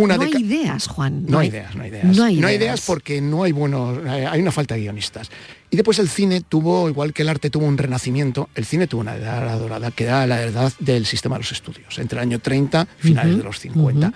[0.00, 1.24] Una no hay ideas, Juan.
[1.26, 2.04] no hay ideas, no hay ideas.
[2.16, 2.52] No hay ideas.
[2.54, 2.80] ideas.
[2.86, 5.30] porque no hay buenos, hay hay una falta de guionistas.
[5.70, 9.00] Y después el cine tuvo, igual que el arte tuvo un renacimiento, el cine tuvo
[9.00, 12.38] una edad dorada, que era la edad del sistema de los estudios, entre el año
[12.38, 14.12] 30 y finales de los 50.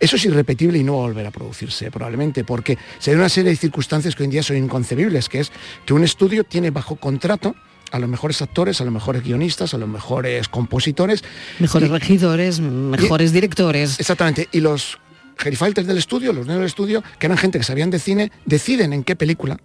[0.00, 3.28] Eso es irrepetible y no va a volver a producirse probablemente, porque se da una
[3.28, 5.52] serie de circunstancias que hoy en día son inconcebibles, que es
[5.84, 7.54] que un estudio tiene bajo contrato
[7.92, 11.22] a los mejores actores, a los mejores guionistas, a los mejores compositores.
[11.60, 14.00] Mejores y- regidores, mejores directores.
[14.00, 14.48] Exactamente.
[14.50, 14.98] Y los
[15.36, 19.04] gerifaltes del estudio, los del estudio, que eran gente que sabían de cine, deciden en
[19.04, 19.58] qué película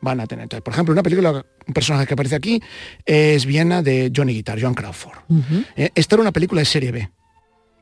[0.00, 0.42] van a tener.
[0.44, 2.60] Entonces, por ejemplo, una película, un personaje que aparece aquí
[3.06, 5.18] es Viena de Johnny Guitar, Joan Crawford.
[5.76, 7.08] Eh, Esta era una película de serie B,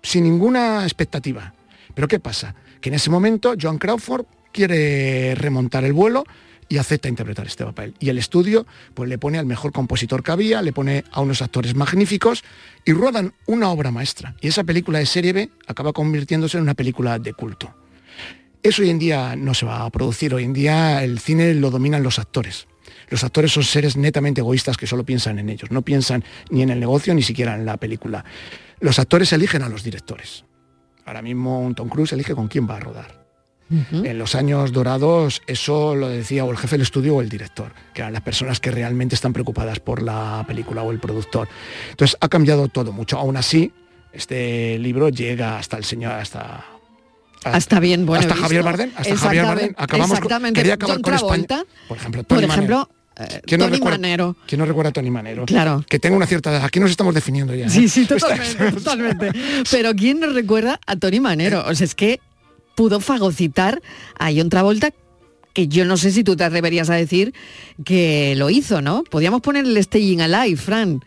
[0.03, 1.53] sin ninguna expectativa.
[1.95, 2.55] Pero ¿qué pasa?
[2.81, 6.25] Que en ese momento Joan Crawford quiere remontar el vuelo
[6.73, 7.93] y acepta interpretar este papel.
[8.01, 11.43] Y el estudio pues le pone al mejor compositor que había, le pone a unos
[11.43, 12.45] actores magníficos
[12.87, 14.37] y ruedan una obra maestra.
[14.41, 17.75] Y esa película de serie B acaba convirtiéndose en una película de culto.
[18.63, 20.33] Eso hoy en día no se va a producir.
[20.33, 22.67] Hoy en día el cine lo dominan los actores.
[23.11, 25.71] Los actores son seres netamente egoístas que solo piensan en ellos.
[25.71, 28.25] No piensan ni en el negocio ni siquiera en la película.
[28.81, 30.47] Los actores eligen a los directores.
[31.05, 33.22] Ahora mismo un Tom Cruise elige con quién va a rodar.
[33.93, 37.73] En los años dorados eso lo decía o el jefe del estudio o el director,
[37.95, 41.49] que eran las personas que realmente están preocupadas por la película o el productor.
[41.91, 43.19] Entonces ha cambiado todo mucho.
[43.19, 43.73] Aún así,
[44.13, 46.65] este libro llega hasta el señor, hasta
[47.45, 48.21] Hasta bien, bueno.
[48.23, 48.35] hasta.
[48.37, 49.75] Javier Bardem, hasta Javier Bardem.
[49.77, 50.61] Acabamos con- exactamente.
[50.61, 51.65] quería acabar John con España.
[51.89, 52.77] Por ejemplo, por Tony ejemplo,
[53.19, 53.35] Manero.
[53.37, 54.37] eh, ¿Quién no Tony recuerda- Manero.
[54.47, 55.45] ¿Quién no recuerda a Tony Manero?
[55.47, 55.85] Claro.
[55.89, 56.65] Que tengo una cierta edad.
[56.65, 57.67] Aquí nos estamos definiendo ya.
[57.67, 57.71] ¿eh?
[57.71, 59.33] Sí, sí, totalmente, totalmente.
[59.71, 61.65] Pero ¿quién nos recuerda a Tony Manero?
[61.67, 62.21] O sea, es que
[62.75, 63.81] pudo fagocitar
[64.19, 64.91] a John Travolta
[65.53, 67.35] que yo no sé si tú te atreverías a decir
[67.85, 69.05] que lo hizo, ¿no?
[69.05, 71.01] Podíamos poner el Staying Alive, Fran,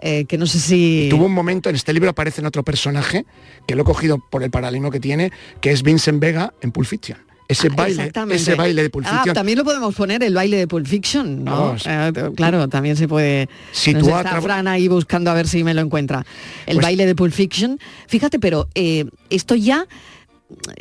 [0.00, 1.06] eh, que no sé si...
[1.10, 3.24] Tuvo un momento, en este libro aparece en otro personaje,
[3.68, 6.88] que lo he cogido por el paralelismo que tiene, que es Vincent Vega en Pulp
[6.88, 7.18] Fiction.
[7.46, 8.42] Ese baile, Ah, Exactamente.
[8.42, 9.34] ese baile de Pulp Ah, Fiction.
[9.34, 11.76] también lo podemos poner, el baile de Pulp Fiction, ¿no?
[11.86, 13.48] Eh, claro, también se puede...
[13.70, 16.26] Si tú está Fran ahí buscando a ver si me lo encuentra.
[16.66, 17.78] El Pues- baile de Pulp Fiction.
[18.08, 19.86] Fíjate, pero eh, esto ya...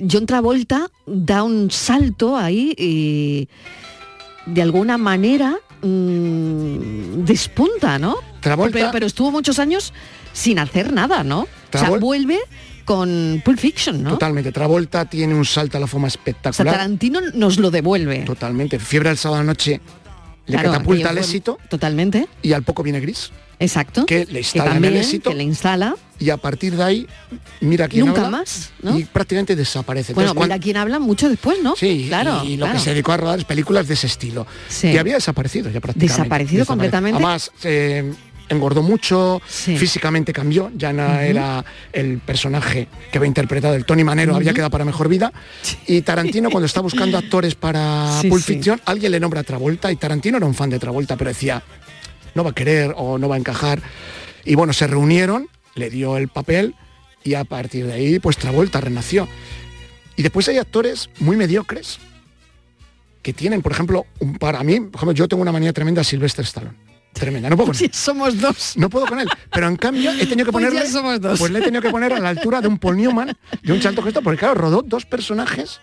[0.09, 3.47] John Travolta da un salto ahí y
[4.45, 8.15] de alguna manera mm, despunta, ¿no?
[8.41, 9.93] Travolta- Pero, pero estuvo muchos años
[10.33, 11.41] sin hacer nada, ¿no?
[11.41, 12.39] O sea, Travol- vuelve
[12.85, 14.09] con Pulp Fiction, ¿no?
[14.11, 14.51] Totalmente.
[14.51, 16.73] Travolta tiene un salto a la fama O sea, espectacular.
[16.75, 18.19] Tarantino nos lo devuelve.
[18.25, 18.79] Totalmente.
[18.79, 19.79] Fiebre al sábado noche
[20.45, 22.27] le Claro, catapulta al éxito Totalmente.
[22.41, 23.31] y al poco viene Gris.
[23.63, 24.05] Exacto.
[24.05, 25.29] Que le instala en también, el éxito.
[25.29, 25.95] Que le instala.
[26.19, 27.07] Y a partir de ahí,
[27.61, 28.97] mira quién Nunca habla, más, ¿no?
[28.97, 30.13] Y prácticamente desaparece.
[30.13, 31.75] Bueno, Entonces, mira quién habla mucho después, ¿no?
[31.75, 32.43] Sí, claro.
[32.45, 32.77] y lo claro.
[32.79, 34.45] que se dedicó a rodar es películas de ese estilo.
[34.69, 34.89] Sí.
[34.89, 36.13] Y había desaparecido ya prácticamente.
[36.13, 37.15] Desaparecido completamente.
[37.15, 38.13] Además, eh,
[38.49, 39.77] engordó mucho, Sí.
[39.77, 44.69] físicamente cambió, ya no era el personaje que había interpretado el Tony Manero, había quedado
[44.69, 45.31] para mejor vida.
[45.87, 48.43] Y Tarantino, cuando está buscando actores para Sí, Pulp.
[48.43, 51.63] Fiction, alguien le nombra a Travolta y Tarantino era un fan de Travolta, pero decía,
[52.35, 53.81] no va a querer o no va a encajar.
[54.45, 56.75] Y bueno, se reunieron, le dio el papel
[57.23, 59.27] y a partir de ahí, pues Travolta renació.
[60.15, 61.99] Y después hay actores muy mediocres
[63.21, 66.03] que tienen, por ejemplo, un, para mí, por ejemplo, yo tengo una manía tremenda a
[66.03, 66.77] Sylvester Stallone.
[67.13, 68.73] Tremenda, no puedo con Sí, somos dos.
[68.75, 71.39] no puedo con él, pero en cambio he tenido que Pues ponerle somos dos.
[71.39, 73.79] pues le he tenido que poner a la altura de un Paul Newman, de un
[73.79, 75.79] Charlton Heston, porque claro, rodó dos personajes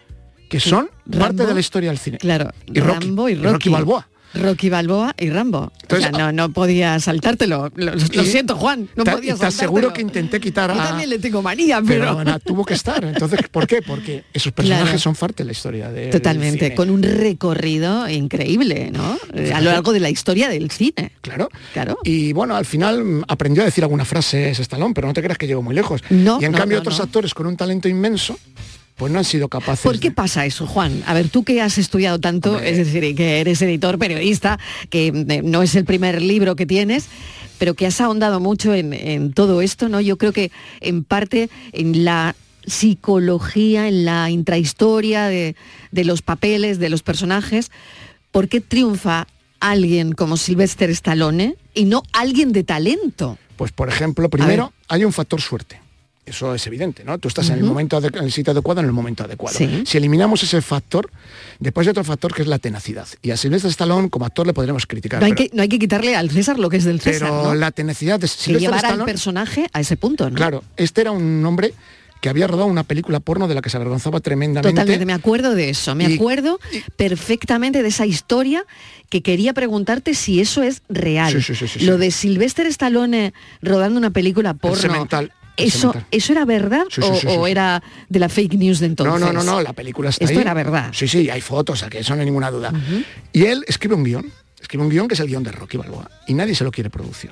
[0.51, 2.19] que son parte de la historia del cine.
[2.19, 3.49] Claro, Y Rocky, Rambo y y Rocky.
[3.53, 4.09] Rocky Balboa.
[4.35, 5.73] Rocky Balboa y Rambo.
[5.83, 7.71] Entonces, o sea, no, no podía saltártelo.
[7.75, 8.89] Lo, siento, Juan.
[8.97, 9.93] No podía aseguro saltártelo.
[9.93, 12.39] que intenté quitar Yo a también le tengo manía, pero pero...
[12.45, 13.05] tuvo que estar.
[13.05, 13.83] Entonces, ¿por qué?
[13.83, 14.99] Porque esos personajes Claro.
[14.99, 19.19] son parte de la historia de Totalmente, con un recorrido increíble, ¿no?
[19.35, 21.13] Eh, A lo largo de la historia del cine.
[21.21, 21.49] Claro.
[21.73, 21.99] Claro.
[22.05, 25.47] Y bueno, al final aprendió a decir algunas frases Stallone, pero no te creas que
[25.47, 26.03] llegó muy lejos.
[26.11, 28.39] No, y en no, cambio no, otros actores con un talento inmenso,
[29.01, 29.83] pues no han sido capaces.
[29.83, 31.03] ¿Por qué pasa eso, Juan?
[31.07, 34.59] A ver, tú que has estudiado tanto, es decir, que eres editor, periodista,
[34.91, 37.07] que eh, no es el primer libro que tienes,
[37.59, 40.03] pero que has ahondado mucho en, en todo esto, ¿no?
[40.03, 42.37] Yo creo que en parte en la
[42.67, 45.57] psicología, en la intrahistoria de,
[45.93, 47.71] de los papeles, de los personajes,
[48.31, 49.27] ¿por qué triunfa
[49.61, 53.39] alguien como Sylvester Stallone y no alguien de talento?
[53.57, 55.80] Pues por ejemplo, primero hay un factor suerte.
[56.31, 57.19] Eso es evidente, ¿no?
[57.19, 59.57] Tú estás en el momento en el sitio adecuado en el momento adecuado.
[59.59, 59.83] Sí.
[59.85, 61.11] Si eliminamos ese factor,
[61.59, 63.09] después hay otro factor que es la tenacidad.
[63.21, 65.19] Y a Sylvester Stallone como actor le podremos criticar.
[65.21, 67.29] No hay, pero que, no hay que quitarle al César lo que es del César,
[67.31, 67.55] pero ¿no?
[67.57, 70.37] la tenacidad de Sylvester llevar al Stallone, personaje a ese punto, ¿no?
[70.37, 71.75] claro, este era un hombre
[72.21, 74.71] que había rodado una película porno de la que se avergonzaba tremendamente.
[74.71, 76.61] Totalmente, me acuerdo de eso, me Y- acuerdo
[76.97, 78.65] perfectamente de esa historia
[79.09, 81.33] que quería preguntarte si eso es real.
[81.33, 85.09] Sí, sí, sí, sí, Lo de Sylvester Stallone rodando una película porno.
[85.57, 85.95] Eso.
[86.11, 89.21] ¿Eso era verdad Sí, sí, o, sí, era de la fake news de entonces?
[89.21, 90.43] No, no, no, no, la película está Esto ahí.
[90.43, 90.91] era verdad.
[90.93, 92.73] Sí, sí, hay fotos, que eso no hay ninguna duda.
[93.33, 96.11] Y él escribe un guion, escribe un guion que es el guion de Rocky Balboa,
[96.27, 97.31] y nadie se lo quiere producir.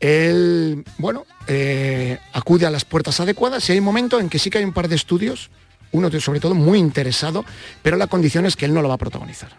[0.00, 4.50] Él, bueno, eh, acude a las puertas adecuadas y hay un momento en que sí
[4.50, 5.50] que hay un par de estudios,
[5.92, 7.44] uno de- sobre todo muy interesado,
[7.82, 9.56] pero la condición es que él no lo va a protagonizar.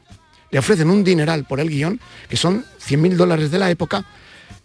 [0.52, 4.06] Le ofrecen un dineral por el guion, que son 100.000 dólares de la época,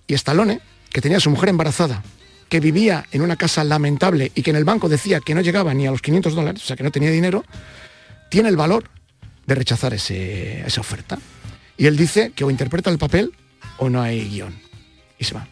[0.07, 0.61] y Stallone,
[0.93, 2.03] que tenía a su mujer embarazada,
[2.51, 5.73] que vivía en una casa lamentable y que en el banco decía que no llegaba
[5.73, 7.45] ni a los 500 dólares, o sea que no tenía dinero,
[8.29, 8.85] tiene el valor
[9.47, 11.19] de rechazar ese- esa oferta.
[11.79, 13.33] Y él dice que o interpreta el papel
[13.79, 14.55] o no hay guion.
[15.19, 15.47] Y se va.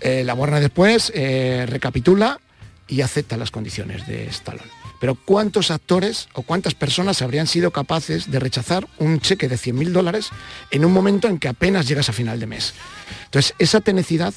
[0.00, 2.40] Eh, la Warner después eh, recapitula
[2.86, 4.70] y acepta las condiciones de Stallone.
[5.00, 9.92] Pero ¿cuántos actores o cuántas personas habrían sido capaces de rechazar un cheque de 100.000
[9.92, 10.30] dólares
[10.70, 12.74] en un momento en que apenas llegas a final de mes?
[13.26, 14.34] Entonces, esa tenacidad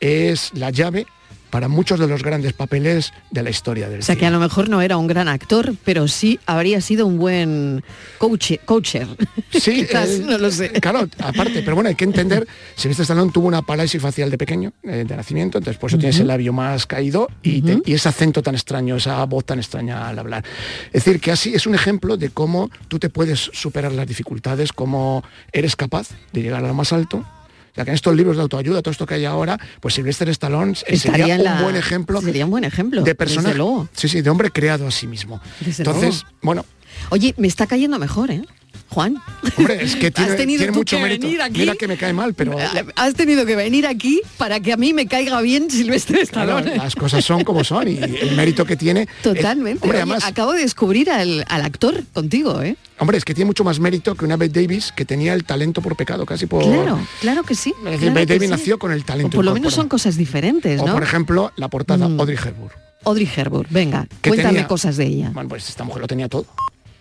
[0.00, 1.06] es la llave
[1.50, 4.38] para muchos de los grandes papeles de la historia del O sea que a lo
[4.38, 7.82] mejor no era un gran actor, pero sí habría sido un buen
[8.18, 9.08] coach, coacher.
[9.50, 10.70] Sí, Quizás, él- no lo sé.
[10.70, 14.72] Claro, aparte, pero bueno, hay que entender, Sylvester Stallone tuvo una parálisis facial de pequeño,
[14.84, 16.28] eh, de nacimiento, entonces por eso tiene ese Ujú.
[16.28, 20.20] labio más caído y, te- y ese acento tan extraño, esa voz tan extraña al
[20.20, 20.44] hablar.
[20.92, 24.72] Es decir, que así es un ejemplo de cómo tú te puedes superar las dificultades,
[24.72, 27.26] cómo eres capaz de llegar a lo más alto.
[27.70, 30.28] O sea, que en estos libros de autoayuda, todo esto que hay ahora, pues Sylvester
[30.28, 33.02] Stallone eh, sería un la- buen ejemplo Sería un buen ejemplo.
[33.02, 33.14] de
[33.54, 33.88] luego.
[33.94, 35.40] Sí, sí, de hombre creado a sí mismo.
[35.60, 36.36] Desde Entonces, luego.
[36.42, 36.64] bueno,
[37.10, 38.42] Oye, me está cayendo mejor, ¿eh?
[38.88, 39.16] Juan.
[39.56, 41.26] hombre, es que tiene, Has tenido tiene mucho que mérito.
[41.26, 41.60] venir aquí.
[41.60, 42.56] Mira que me cae mal, pero
[42.96, 46.76] Has tenido que venir aquí para que a mí me caiga bien Silvestre Claro, Stallone.
[46.76, 49.06] las cosas son como son y el mérito que tiene.
[49.22, 49.84] Totalmente.
[49.84, 52.76] hombre, Oye, además- acabo de descubrir al, al actor contigo, ¿eh?
[52.98, 55.80] Hombre, es que tiene mucho más mérito que una Bette Davis que tenía el talento
[55.80, 56.62] por pecado, casi por.
[56.64, 57.72] Claro, claro que sí.
[57.80, 58.50] Claro Bette Davis sí.
[58.50, 59.36] nació con el talento.
[59.36, 60.92] O por lo menos son cosas diferentes, O ¿no?
[60.94, 62.20] por ejemplo, la portada Mm.
[62.20, 62.72] Audrey Hepburn.
[63.04, 65.30] Audrey Hepburn, venga, cuéntame tenía- cosas de ella.
[65.32, 66.44] Bueno, pues esta mujer lo tenía todo.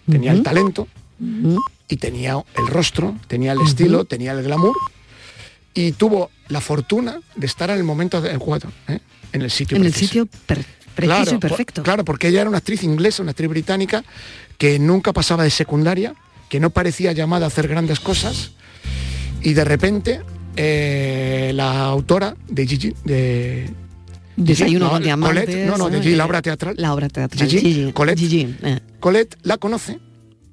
[0.09, 0.87] Tenía el talento
[1.87, 4.75] y tenía el rostro, tenía el estilo, tenía el glamour
[5.73, 8.99] y tuvo la fortuna de estar en el momento adecuado, ¿eh?
[9.33, 11.83] en el sitio En el sitio per- preciso y por- perfecto.
[11.83, 14.03] claro, porque ella era una actriz inglesa, una actriz británica,
[14.57, 16.15] que nunca pasaba de secundaria,
[16.49, 18.51] que no parecía llamada a hacer grandes cosas,
[19.41, 20.21] y de repente
[20.55, 23.69] eh, la autora de Gigi, de
[24.35, 25.45] Desayuno no, con diamantes.
[25.45, 26.75] Colette, no, no, de Gigi, la obra teatral.
[26.77, 27.47] La obra teatral.
[27.49, 28.19] Gigi, Gigi, Colette.
[28.19, 28.79] Gigi, eh.
[28.99, 29.99] Colette la conoce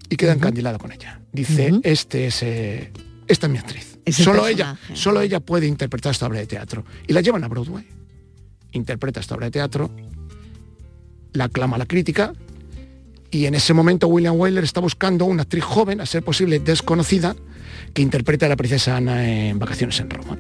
[0.09, 1.21] y queda encandilada con ella.
[1.33, 2.93] Dice, este es, eh,
[3.29, 3.99] esta es mi actriz.
[4.05, 6.85] Es Solo ella, solo ella puede interpretar esta obra de teatro.
[7.07, 7.85] Y la llevan a Broadway.
[8.73, 9.91] Interpreta esta obra de teatro,
[11.33, 12.33] la aclama la crítica,
[13.31, 17.35] y en ese momento William Wyler está buscando una actriz joven, a ser posible desconocida,
[17.93, 20.39] que interprete a la princesa Ana en Vacaciones en Roma.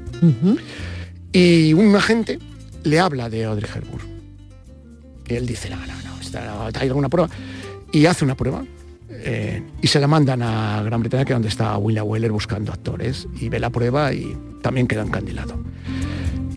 [1.32, 2.38] Y un agente
[2.84, 4.06] le habla de Audrey Hepburn.
[5.28, 7.28] Y él dice, no, no, no, esta- ¿hay alguna prueba?
[7.92, 8.64] Y hace una prueba.
[9.26, 12.72] Eh, y se la mandan a Gran Bretaña, que es donde está William Weller buscando
[12.72, 13.26] actores.
[13.40, 15.58] Y ve la prueba y también queda encandilado.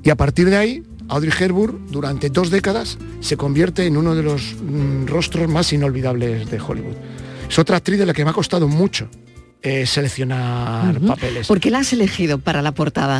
[0.03, 4.23] Y a partir de ahí, Audrey Hepburn, durante dos décadas, se convierte en uno de
[4.23, 6.95] los mm, rostros más inolvidables de Hollywood.
[7.49, 9.09] Es otra actriz de la que me ha costado mucho
[9.63, 11.47] eh, seleccionar papeles.
[11.47, 13.19] ¿Por qué la has elegido para la portada?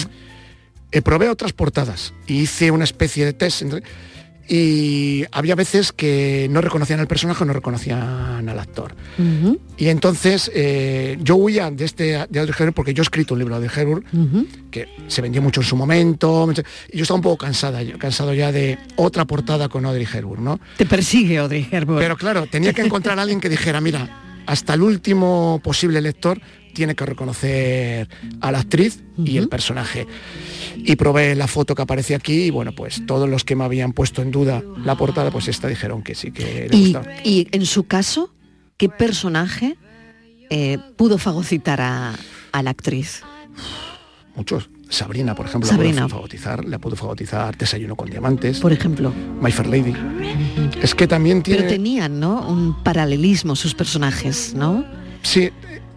[0.92, 3.84] Eh, probé otras portadas y hice una especie de test entre-
[4.50, 8.96] y había veces que no reconocían al personaje o no reconocían al actor.
[9.78, 13.40] Y entonces eh, yo huía de este de Audrey Hepburn porque yo he escrito un
[13.40, 16.50] libro de Audrey Hepburn que se vendió mucho en su momento
[16.92, 20.44] y yo estaba un poco cansada, yo- cansado ya de otra portada con Audrey Hepburn,
[20.44, 20.60] ¿no?
[20.78, 22.00] Te persigue Audrey Hepburn.
[22.00, 26.42] Pero claro, tenía que encontrar a alguien que dijera, mira, hasta el último posible lector
[26.74, 28.08] tiene que reconocer
[28.42, 30.08] a la actriz y el personaje.
[30.78, 33.94] Y probé la foto que aparece aquí y bueno, pues todos los que me habían
[33.94, 37.66] puesto en duda la portada, pues esta dijeron que sí que le y, y en
[37.66, 38.34] su caso,
[38.78, 39.76] ¿qué personaje
[40.50, 42.16] eh, pudo fagocitar a,
[42.52, 43.22] a la actriz?
[44.36, 44.70] Muchos.
[44.90, 46.02] Sabrina, por ejemplo, Sabrina.
[46.02, 48.60] la pudo fagotizar, la pudo fagotizar Desayuno con Diamantes.
[48.60, 49.14] Por ejemplo.
[49.40, 49.94] My Fair Lady.
[50.82, 51.60] Es que también tiene...
[51.60, 52.48] Pero tenían, ¿no?
[52.50, 54.84] Un paralelismo sus personajes, ¿no?
[55.22, 55.52] Sí,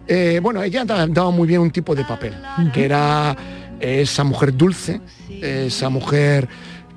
[0.07, 2.35] eh, bueno, ella da- daba muy bien un tipo de papel,
[2.71, 3.35] que era
[3.83, 5.01] esa mujer dulce,
[5.41, 6.47] esa mujer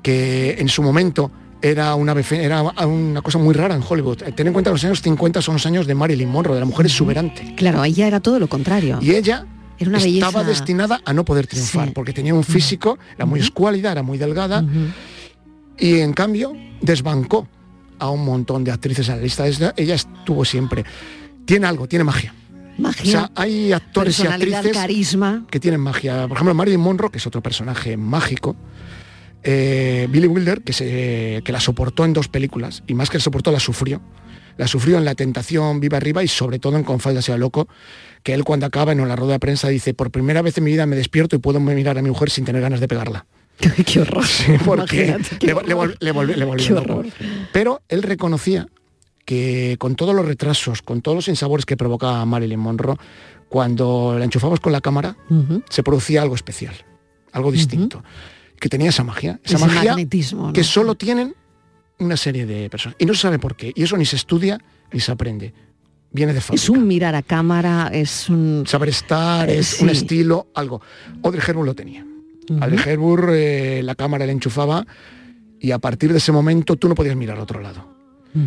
[0.01, 4.21] que en su momento era una, befe- era una cosa muy rara en Hollywood.
[4.23, 6.59] Eh, Ten en cuenta que los años 50 son los años de Marilyn Monroe, de
[6.61, 7.55] la mujer exuberante.
[7.55, 8.99] Claro, ella era todo lo contrario.
[9.01, 9.45] Y ella
[9.79, 11.91] Era una estaba belleza- destinada a no poder triunfar, Sí.
[11.93, 14.63] porque tenía un físico, era muy escuálida, era muy delgada,
[15.77, 17.47] y en cambio desbancó
[17.99, 19.45] a un montón de actrices en la lista.
[19.75, 20.85] Ella estuvo siempre.
[21.45, 22.33] Tiene algo, tiene magia.
[22.77, 23.01] Magia.
[23.03, 25.45] O sea, hay actores y actrices carisma.
[25.49, 26.27] que tienen magia.
[26.27, 28.55] Por ejemplo, Marilyn Monroe, que es otro personaje mágico.
[29.43, 33.23] Eh, Billy Wilder, que, se, que la soportó en dos películas, y más que la
[33.23, 34.01] soportó, la sufrió.
[34.57, 37.67] La sufrió en La Tentación Viva Arriba y sobre todo en Con Falda sea loco,
[38.23, 40.71] que él cuando acaba en la rueda de prensa dice, por primera vez en mi
[40.71, 43.25] vida me despierto y puedo mirar a mi mujer sin tener ganas de pegarla.
[43.85, 44.25] qué horror.
[44.25, 46.11] Sí, porque le, le vol- le
[46.45, 47.03] volvió.
[47.53, 48.67] Pero él reconocía
[49.27, 52.95] que con todos los retrasos, con todos los insabores que provocaba Marilyn Monroe,
[53.49, 55.17] cuando la enchufabas con la cámara,
[55.69, 56.73] se producía algo especial,
[57.33, 58.01] algo distinto,
[58.57, 60.53] que tenía esa magia, esa Ese magia magnetismo, ¿no?
[60.53, 61.35] que solo tienen
[61.99, 62.95] una serie de personas.
[62.99, 63.73] Y no se sabe por qué.
[63.75, 64.59] Y eso ni se estudia
[64.93, 65.53] ni se aprende.
[66.09, 66.63] Viene de fábrica.
[66.63, 68.63] Es un mirar a cámara, es un...
[68.65, 70.81] Saber estar, Eh, es un estilo, algo.
[71.21, 72.05] Audrey Hepburn lo tenía.
[72.61, 74.87] Audrey Hepburn, eh, la cámara le enchufaba
[75.59, 77.96] y a partir de ese momento tú no podías mirar a otro lado.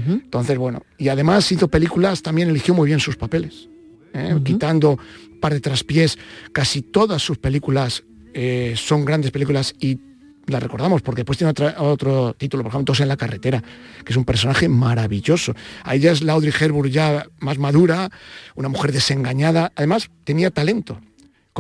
[0.09, 3.69] Entonces, bueno, y además hizo películas, también eligió muy bien sus papeles.
[4.15, 4.37] ¿eh?
[4.45, 4.91] Quitando
[5.33, 6.19] un par de traspiés,
[6.53, 9.99] casi todas sus películas eh, son grandes películas y
[10.47, 13.63] las recordamos porque después tiene otra- otro título, por ejemplo, Todos en la carretera,
[14.05, 15.55] que es un personaje maravilloso.
[15.85, 18.11] Ahí ya es la Audrey Hepburn ya más madura,
[18.57, 21.01] una mujer desengañada, además tenía talento.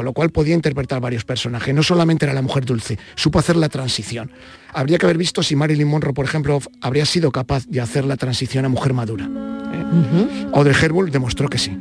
[0.00, 3.54] Con lo cual podía interpretar varios personajes, no solamente era la mujer dulce, supo hacer
[3.56, 4.30] la transición.
[4.72, 8.16] Habría que haber visto si Marilyn Monroe, por ejemplo, habría sido capaz de hacer la
[8.16, 9.26] transición a mujer madura.
[9.26, 10.48] ¿eh?
[10.54, 11.76] Audrey Hepburn demostró que sí.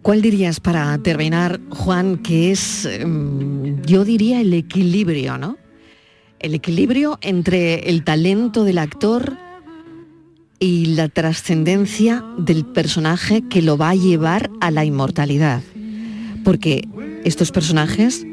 [0.00, 5.58] ¿Cuál dirías para terminar, Juan, que es, em, yo diría, el equilibrio, ¿no?
[6.38, 9.36] El equilibrio entre el talento del actor
[10.58, 15.60] y la trascendencia del personaje que lo va a llevar a la inmortalidad.
[16.44, 16.86] Porque
[17.24, 18.24] estos personajes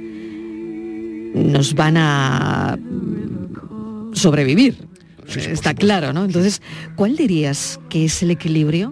[1.34, 2.78] nos van a
[4.14, 4.78] sobrevivir.
[5.28, 6.24] Está claro, ¿no?
[6.26, 6.62] Entonces,
[6.96, 8.92] ¿cuál dirías que es el equilibrio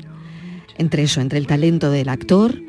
[0.77, 2.59] entre eso, entre el talento del actor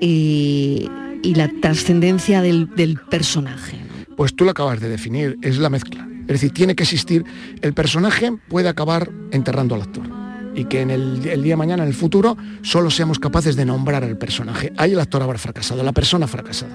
[0.00, 0.88] y,
[1.22, 3.76] y la trascendencia del, del personaje?
[3.76, 4.16] ¿no?
[4.16, 6.06] Pues tú lo acabas de definir, es la mezcla.
[6.22, 7.24] Es decir, tiene que existir,
[7.62, 10.19] el personaje puede acabar enterrando al actor.
[10.54, 14.04] Y que en el, día de mañana, en el futuro, solo seamos capaces de nombrar
[14.04, 14.72] al personaje.
[14.76, 16.72] Ahí el actor habrá fracasado, la persona ha fracasado.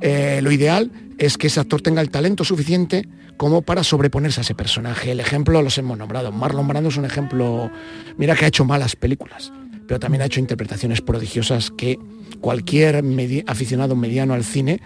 [0.00, 4.42] Eh, lo ideal es que ese actor tenga el talento suficiente como para sobreponerse a
[4.42, 5.10] ese personaje.
[5.10, 6.30] El ejemplo los hemos nombrado.
[6.30, 7.70] Marlon Brando es un ejemplo,
[8.16, 9.52] mira que ha hecho malas películas,
[9.86, 11.98] pero también ha hecho interpretaciones prodigiosas que
[12.40, 13.02] cualquier
[13.46, 14.80] aficionado mediano al cine,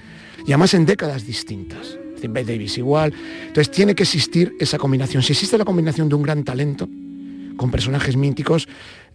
[0.47, 1.99] y además en décadas distintas.
[2.29, 3.13] Davis igual.
[3.49, 5.23] Entonces tiene que existir esa combinación.
[5.23, 6.89] Si existe la combinación de un gran talento
[7.57, 8.69] con personajes míticos,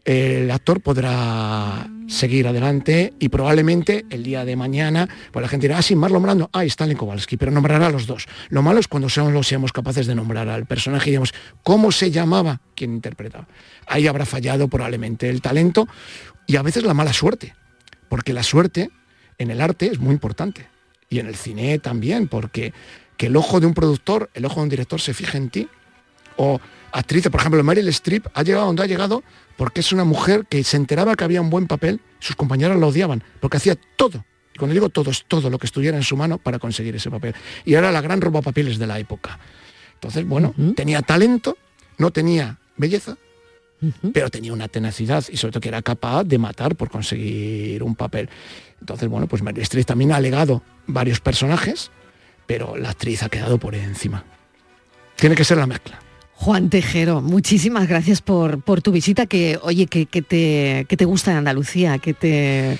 [0.08, 5.80] el actor podrá seguir adelante y probablemente el día de mañana, pues la gente dirá,
[5.80, 8.26] ah, sí, Marlon Brando, ah, Stanley Kowalski, pero nombrará a los dos.
[8.48, 12.10] Lo malo es cuando solo seamos capaces de nombrar al personaje y digamos, ¿cómo se
[12.10, 13.48] llamaba quien interpretaba?
[13.86, 15.88] Ahí habrá fallado probablemente el talento
[16.46, 17.54] y a veces la mala suerte,
[18.08, 18.90] porque la suerte
[19.38, 20.68] en el arte es muy importante
[21.10, 22.74] y en el cine también, porque
[23.18, 25.68] que el ojo de un productor, el ojo de un director se fije en ti,
[26.38, 26.62] o
[26.98, 29.24] actrices, por ejemplo, Meryl Streep ha llegado donde ha llegado
[29.56, 32.88] porque es una mujer que se enteraba que había un buen papel, sus compañeros la
[32.88, 36.18] odiaban, porque hacía todo, y cuando digo todo, es todo lo que estuviera en su
[36.18, 37.36] mano para conseguir ese papel.
[37.64, 39.38] Y era la gran roba papeles de la época.
[39.94, 41.58] Entonces, bueno, tenía talento,
[42.00, 43.18] no tenía belleza,
[44.14, 47.96] pero tenía una tenacidad y sobre todo que era capaz de matar por conseguir un
[47.96, 48.30] papel.
[48.80, 51.92] Entonces, bueno, pues Meryl Streep también ha legado varios personajes,
[52.48, 54.24] pero la actriz ha quedado por encima.
[55.16, 56.00] Tiene que ser la mezcla.
[56.40, 61.04] Juan Tejero, muchísimas gracias por, por tu visita, que oye, que, que te, que te
[61.06, 62.78] gusta de Andalucía, que te,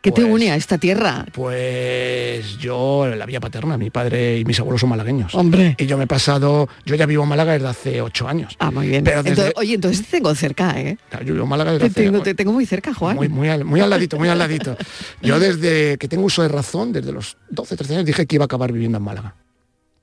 [0.00, 1.26] que te Pues- une a esta tierra.
[1.32, 5.34] Pues yo, la vía paterna, mi padre y mis abuelos son malagueños.
[5.34, 5.74] Hombre.
[5.76, 8.54] Y yo me he pasado, yo ya vivo en Málaga desde hace ocho años.
[8.60, 9.02] Ah, muy bien.
[9.02, 10.96] Pero desde, Entonces, oye, entonces te tengo cerca, ¿eh?
[11.24, 13.16] Yo vivo en Málaga desde Te hace tengo, te tengo muy cerca, Juan.
[13.16, 14.76] muy, muy, al, muy al ladito, muy al ladito.
[15.20, 18.44] Yo desde que tengo uso de razón, desde los 12, 13 años, dije que iba
[18.44, 19.34] a acabar viviendo en Málaga.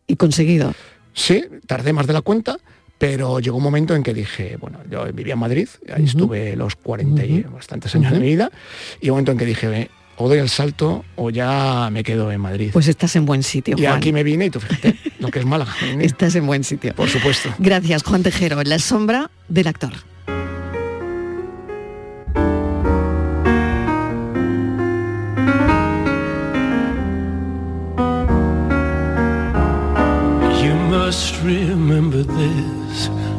[0.05, 0.73] Y conseguido.
[1.13, 2.57] Sí, tardé más de la cuenta,
[2.97, 6.75] pero llegó un momento en que dije, bueno, yo vivía en Madrid, ahí estuve los
[6.75, 8.51] 40 y bastantes años de mi vida,
[9.01, 12.31] y un momento en que dije, "Ve, o doy el salto o ya me quedo
[12.31, 12.71] en Madrid.
[12.73, 15.45] Pues estás en buen sitio, y aquí me vine y tú fíjate lo que es
[15.45, 15.73] Málaga.
[15.99, 16.93] Estás en buen sitio.
[16.95, 17.53] Por supuesto.
[17.59, 19.93] Gracias, Juan Tejero, en la sombra del actor.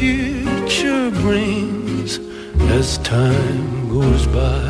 [0.00, 2.18] Future brings
[2.78, 4.64] as time goes by.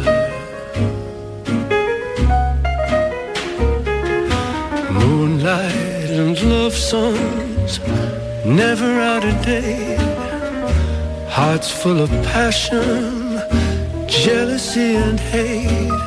[4.91, 7.79] Moonlight and love songs,
[8.45, 10.01] never out of date.
[11.29, 13.39] Hearts full of passion,
[14.09, 16.01] jealousy and hate.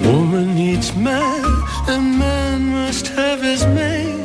[0.00, 1.44] Woman needs man,
[1.92, 4.24] and man must have his mate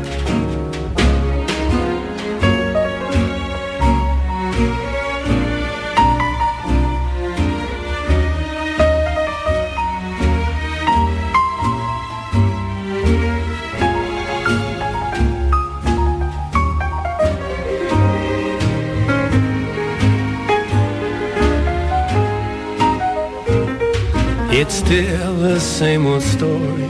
[25.61, 26.89] Same old story.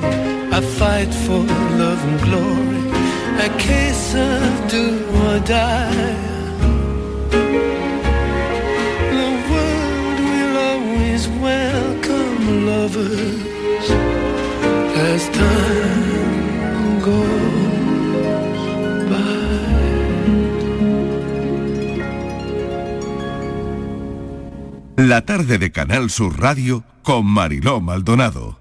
[0.51, 1.43] A fight for
[1.83, 2.83] love and glory.
[3.47, 4.85] A case of do
[5.23, 6.15] or die.
[9.17, 13.87] The world will always welcome lovers
[15.11, 17.51] as time goes
[24.97, 28.60] La tarde de Canal Sur Radio con Mariló Maldonado.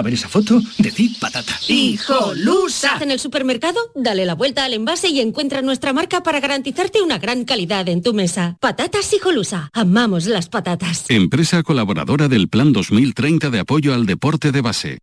[0.00, 1.52] A ver esa foto, decid patata.
[1.68, 2.96] ¡Hijolusa!
[3.02, 7.18] En el supermercado, dale la vuelta al envase y encuentra nuestra marca para garantizarte una
[7.18, 8.56] gran calidad en tu mesa.
[8.60, 9.68] Patatas Hijolusa.
[9.74, 11.04] Amamos las patatas.
[11.10, 15.00] Empresa colaboradora del Plan 2030 de apoyo al deporte de base.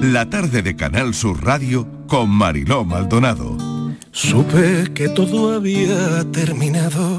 [0.00, 3.56] La tarde de Canal Sur Radio con Mariló Maldonado.
[4.10, 7.18] Supe que todo había terminado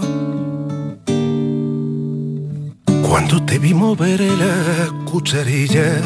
[3.07, 6.01] cuando te vi mover la cucharilla.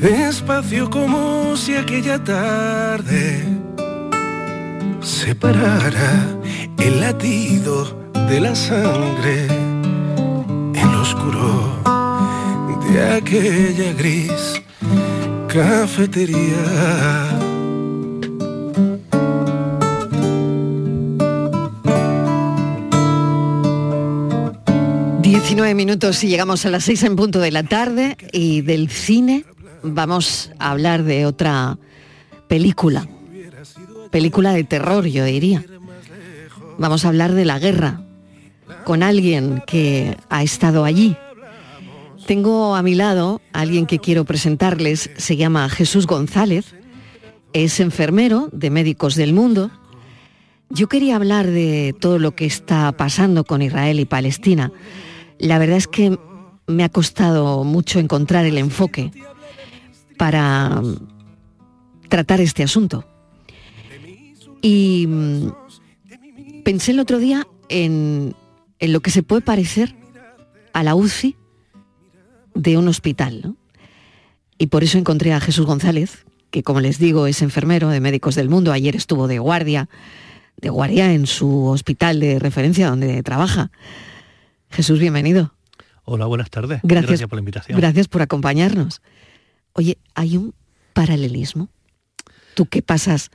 [0.00, 3.42] Espacio como si aquella tarde
[5.00, 6.26] separara
[6.78, 11.80] el latido de la sangre en lo oscuro
[12.90, 14.63] de aquella gris
[15.54, 17.38] cafetería.
[25.22, 29.44] 19 minutos y llegamos a las 6 en punto de la tarde y del cine
[29.84, 31.78] vamos a hablar de otra
[32.48, 33.06] película.
[34.10, 35.64] Película de terror, yo diría.
[36.78, 38.00] Vamos a hablar de la guerra
[38.84, 41.16] con alguien que ha estado allí.
[42.26, 46.74] Tengo a mi lado a alguien que quiero presentarles, se llama Jesús González,
[47.52, 49.70] es enfermero de Médicos del Mundo.
[50.70, 54.72] Yo quería hablar de todo lo que está pasando con Israel y Palestina.
[55.38, 56.18] La verdad es que
[56.66, 59.10] me ha costado mucho encontrar el enfoque
[60.16, 60.80] para
[62.08, 63.04] tratar este asunto.
[64.62, 65.48] Y mm,
[66.64, 68.34] pensé el otro día en,
[68.78, 69.94] en lo que se puede parecer
[70.72, 71.36] a la UCI
[72.54, 73.40] de un hospital.
[73.44, 73.56] ¿no?
[74.58, 78.34] Y por eso encontré a Jesús González, que como les digo es enfermero de Médicos
[78.34, 79.88] del Mundo, ayer estuvo de guardia,
[80.60, 83.70] de guardia en su hospital de referencia donde trabaja.
[84.70, 85.52] Jesús, bienvenido.
[86.04, 86.80] Hola, buenas tardes.
[86.82, 87.78] Gracias, por la invitación.
[87.78, 89.00] Gracias por acompañarnos.
[89.72, 90.54] Oye, ¿hay un
[90.92, 91.68] paralelismo?
[92.54, 93.30] Tú que pasas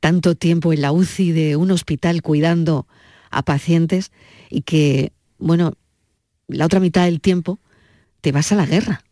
[0.00, 2.86] tanto tiempo en la UCI de un hospital cuidando
[3.30, 4.10] a pacientes
[4.50, 5.74] y que, bueno,
[6.48, 7.60] la otra mitad del tiempo
[8.20, 9.02] te vas a la guerra.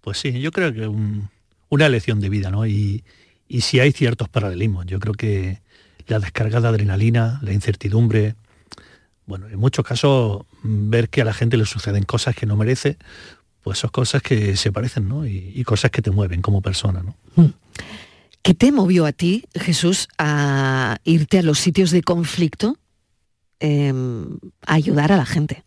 [0.00, 1.28] Pues sí, yo creo que un-
[1.68, 2.66] una lección de vida, ¿no?
[2.66, 3.04] Y,
[3.48, 4.86] y sí hay ciertos paralelismos.
[4.86, 5.60] Yo creo que
[6.06, 8.34] la descarga de adrenalina, la incertidumbre.
[9.26, 12.98] Bueno, en muchos casos ver que a la gente le suceden cosas que no merece,
[13.62, 15.26] pues son cosas que se parecen, ¿no?
[15.26, 17.16] Y, cosas que te mueven como persona, ¿no?
[17.36, 17.52] Mm.
[18.42, 22.76] ¿Qué te movió a ti, Jesús, a irte a los sitios de conflicto
[23.58, 24.36] em,
[24.66, 25.64] a ayudar a la gente?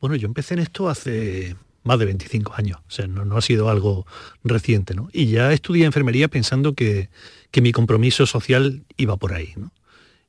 [0.00, 3.70] Bueno, yo empecé en esto hace más de 25 años, o sea, no, ha sido
[3.70, 4.06] algo
[4.44, 5.08] reciente, ¿no?
[5.12, 7.08] Y ya estudié enfermería pensando que,
[7.50, 9.72] que mi compromiso social iba por ahí, ¿no?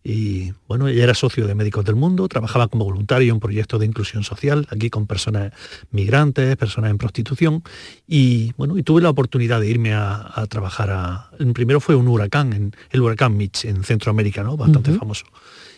[0.01, 3.85] Y bueno, ella era socio de Médicos del Mundo, trabajaba como voluntario en proyectos de
[3.85, 5.51] inclusión social, aquí con personas
[5.91, 7.63] migrantes, personas en prostitución.
[8.07, 11.29] Y bueno, y tuve la oportunidad de irme a, trabajar a.
[11.37, 14.55] El primero fue un huracán, en, el huracán Mitch, en Centroamérica, ¿no?
[14.55, 15.25] Bastante famoso.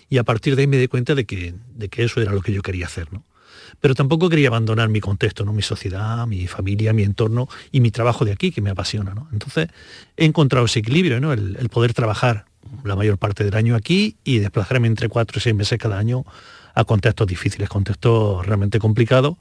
[0.08, 2.42] Y a partir de ahí me di cuenta de que, de que eso era lo
[2.42, 3.24] que yo quería hacer, ¿no?
[3.82, 5.54] Pero tampoco quería abandonar mi contexto, ¿no?
[5.54, 9.14] mi sociedad, mi familia, mi entorno y mi trabajo de aquí, que me apasiona.
[9.14, 9.28] ¿no?
[9.34, 9.68] Entonces
[10.16, 11.34] he encontrado ese equilibrio, ¿no?
[11.34, 12.46] el, poder trabajar
[12.84, 16.24] la mayor parte del año aquí y desplazarme entre cuatro y seis meses cada año
[16.76, 19.36] a contextos difíciles, contextos realmente complicados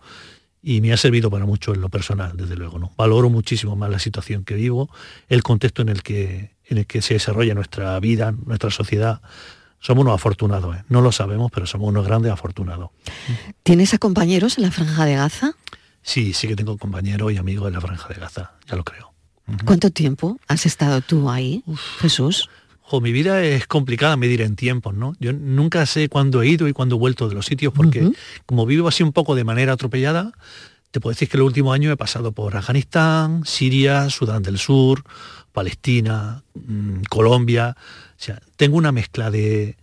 [0.62, 2.78] y me ha servido para mucho en lo personal, desde luego.
[2.78, 2.92] ¿no?
[2.96, 4.90] Valoro muchísimo más la situación que vivo,
[5.28, 9.20] el contexto en el que, en el que se desarrolla nuestra vida, nuestra sociedad.
[9.80, 10.84] Somos unos afortunados, ¿eh?
[10.88, 12.90] no lo sabemos, pero somos unos grandes afortunados.
[13.62, 15.52] ¿Tienes a compañeros en la franja de Gaza?
[16.02, 19.12] Sí, sí que tengo compañeros y amigos en la franja de Gaza, ya lo creo.
[19.64, 21.64] ¿Cuánto tiempo has estado tú ahí,
[21.98, 22.48] Jesús?
[23.00, 25.12] mi vida es complicada medir en tiempos, ¿no?
[25.20, 28.10] Yo nunca sé cuándo he ido y cuándo he vuelto de los sitios porque
[28.46, 30.32] como vivo así un poco de manera atropellada,
[30.90, 35.04] te puedo decir que el último año he pasado por Afganistán, Siria, Sudán del Sur,
[35.52, 37.76] Palestina, mm, Colombia.
[38.20, 39.76] O sea, tengo una mezcla de,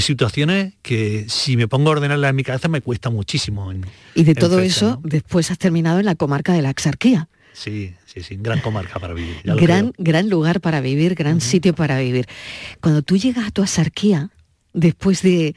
[0.00, 3.72] situaciones que si me pongo a ordenarlas en mi cabeza me cuesta muchísimo.
[4.14, 7.28] y de todo eso, después has terminado en la comarca de la Axarquía.
[7.52, 9.40] Sí, sí, sí, gran comarca para vivir.
[9.42, 12.28] Gran, gran lugar para vivir, gran sitio para vivir.
[12.80, 14.30] Cuando tú llegas a tu asarquía,
[14.72, 15.56] después de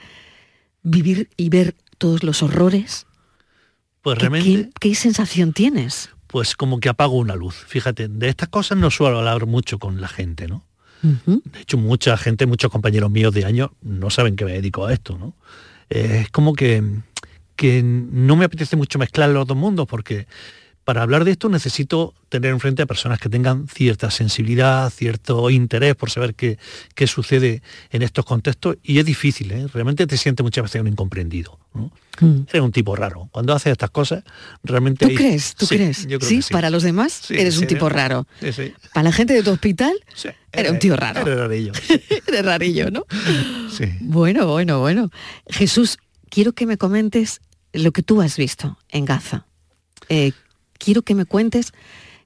[0.81, 3.05] vivir y ver todos los horrores,
[4.01, 6.09] pues ¿qué, realmente, ¿qué, sensación tienes?
[6.25, 7.63] Pues como que apago una luz.
[7.67, 10.65] Fíjate, de estas cosas no suelo hablar mucho con la gente, ¿no?
[11.04, 14.93] De hecho, mucha gente, muchos compañeros míos de años no saben que me dedico a
[14.93, 15.34] esto, ¿no?
[15.89, 16.82] es como que,
[17.56, 20.28] que no me apetece mucho mezclar los dos mundos porque
[20.84, 25.95] para hablar de esto necesito tener enfrente a personas que tengan cierta sensibilidad, cierto interés
[25.95, 26.57] por saber qué,
[26.95, 27.61] qué sucede
[27.91, 29.67] en estos contextos y es difícil, ¿eh?
[29.71, 31.59] realmente te sientes muchas veces un incomprendido.
[32.19, 32.41] Mm.
[32.49, 33.29] Eres un tipo raro.
[33.31, 34.23] Cuando haces estas cosas,
[34.63, 35.07] realmente...
[35.07, 35.55] ¿Tú crees?
[35.55, 36.07] ¿Tú crees?
[36.21, 36.41] ¿Sí?
[36.51, 38.27] Para los demás, eres un tipo raro.
[38.93, 39.93] Para la gente de tu hospital,
[40.51, 41.21] eres un tío raro.
[41.21, 41.71] Eres rarillo.
[42.27, 43.05] eres rarillo, ¿no?
[44.01, 45.09] Bueno, bueno, bueno.
[45.47, 45.97] Jesús,
[46.29, 47.41] quiero que me comentes
[47.73, 49.45] lo que tú has visto en Gaza.
[50.09, 50.34] Eh,
[50.84, 51.71] quiero que me cuentes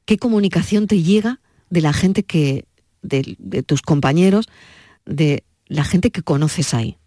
[0.05, 1.39] qué comunicación te llega
[1.69, 2.65] de la gente que,
[3.01, 4.47] de, tus compañeros,
[5.05, 6.97] de la gente que conoces ahí.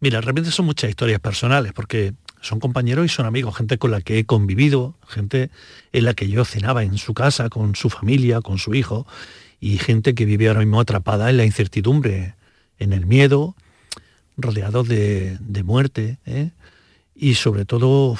[0.00, 4.00] Mira, realmente son muchas historias personales, porque son compañeros y son amigos, gente con la
[4.00, 5.50] que he convivido, gente
[5.92, 9.06] en la que yo cenaba en su casa, con su familia, con su hijo,
[9.60, 12.34] y gente que vive ahora mismo atrapada en la incertidumbre,
[12.80, 13.54] en el miedo,
[14.36, 16.50] rodeados de, muerte, ¿eh?
[17.14, 18.16] Y sobre todo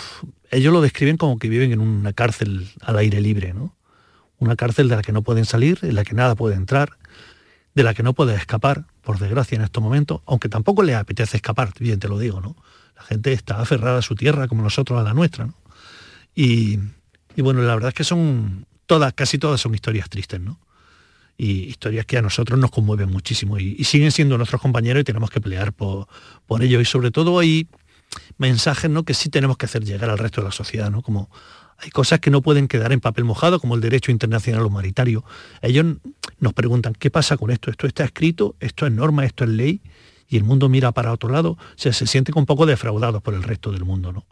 [0.50, 3.74] ellos lo describen como que viven en una cárcel al aire libre, ¿no?
[4.38, 6.98] Una cárcel de la que no pueden salir, en la que nada puede entrar,
[7.74, 11.36] de la que no puede escapar, por desgracia en estos momentos, aunque tampoco les apetece
[11.36, 12.56] escapar, bien te lo digo, ¿no?
[12.96, 15.54] La gente está aferrada a su tierra como nosotros a la nuestra, ¿no?
[16.34, 16.78] Y,
[17.36, 20.58] bueno, la verdad es que son todas, casi todas son historias tristes, ¿no?
[21.36, 25.30] Y historias que a nosotros nos conmueven muchísimo y, siguen siendo nuestros compañeros y tenemos
[25.30, 26.06] que pelear por,
[26.46, 26.62] por.
[26.62, 27.66] Y sobre todo hay
[28.38, 29.04] mensajes ¿no?
[29.04, 31.02] que sí tenemos que hacer llegar al resto de la sociedad, ¿no?
[31.02, 31.30] Como
[31.78, 35.24] hay cosas que no pueden quedar en papel mojado, como el derecho internacional humanitario.
[35.62, 35.96] Ellos
[36.38, 37.70] nos preguntan, ¿qué pasa con esto?
[37.70, 38.54] ¿Esto está escrito?
[38.60, 39.24] ¿Esto es norma?
[39.24, 39.80] ¿Esto es ley?
[40.28, 43.34] Y el mundo mira para otro lado, o sea, se siente un poco defraudado por
[43.34, 44.24] el resto del mundo, ¿no?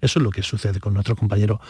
[0.00, 1.60] Eso es lo que sucede con nuestros compañeros,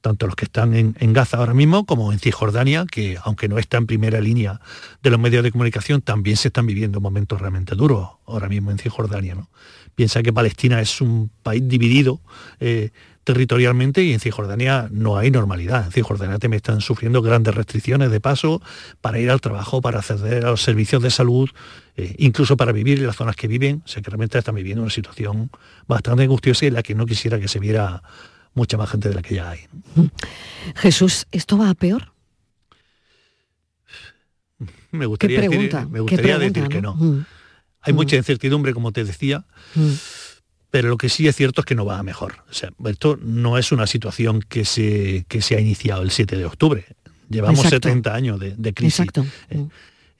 [0.00, 3.78] tanto los que están en, Gaza ahora mismo como en Cisjordania, que aunque no está
[3.78, 4.60] en primera línea
[5.02, 8.78] de los medios de comunicación, también se están viviendo momentos realmente duros ahora mismo en
[8.78, 9.34] Cisjordania.
[9.34, 9.48] ¿no?
[9.94, 12.20] Piensa que Palestina es un país dividido
[12.58, 12.90] eh,
[13.24, 15.86] territorialmente y en Cisjordania no hay normalidad.
[15.86, 18.62] En Cisjordania me están sufriendo grandes restricciones de paso
[19.00, 21.50] para ir al trabajo, para acceder a los servicios de salud,
[21.96, 23.82] eh, incluso para vivir en las zonas que viven.
[23.84, 25.50] O sea que realmente están viviendo una situación
[25.86, 28.02] bastante angustiosa y en la que no quisiera que se viera
[28.54, 29.60] mucha más gente de la que ya hay.
[30.76, 32.12] Jesús, ¿esto va a peor?
[34.90, 36.94] Me gustaría decir, me gustaría decir que no.
[36.94, 37.24] Mm.
[37.82, 38.18] Hay mucha mm.
[38.18, 39.92] incertidumbre, como te decía, mm.
[40.70, 42.36] pero lo que sí es cierto es que no va a mejor.
[42.50, 46.36] O sea, esto no es una situación que se, que se ha iniciado el 7
[46.36, 46.84] de octubre.
[47.28, 49.00] Llevamos 70 años de, crisis.
[49.00, 49.24] Exacto.
[49.50, 49.64] Eh,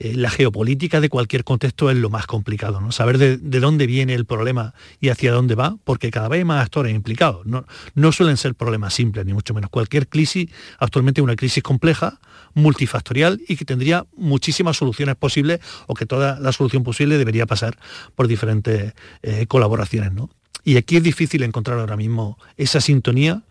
[0.02, 2.90] eh, la geopolítica de cualquier contexto es lo más complicado, ¿no?
[2.90, 6.64] Saber de, dónde viene el problema y hacia dónde va, porque cada vez hay más
[6.64, 7.44] actores implicados.
[7.44, 9.68] No, no suelen ser problemas simples, ni mucho menos.
[9.68, 10.48] Cualquier crisis,
[10.78, 12.18] actualmente es una crisis compleja,
[12.54, 17.76] multifactorial y que tendría muchísimas soluciones posibles o que toda la solución posible debería pasar
[18.14, 20.14] por diferentes eh, colaboraciones.
[20.14, 20.30] ¿no?
[20.64, 23.42] Y aquí es difícil encontrar ahora mismo esa sintonía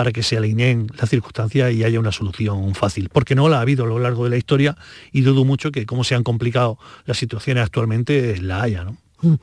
[0.00, 3.60] para que se alineen las circunstancias y haya una solución fácil, porque no la ha
[3.60, 4.74] habido a lo largo de la historia
[5.12, 8.82] y dudo mucho que como se han complicado las situaciones actualmente, la haya.
[8.82, 8.96] ¿no?
[9.20, 9.34] Mm.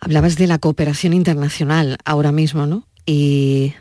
[0.00, 2.86] Hablabas de la cooperación internacional ahora mismo, ¿no?
[3.06, 3.72] Y,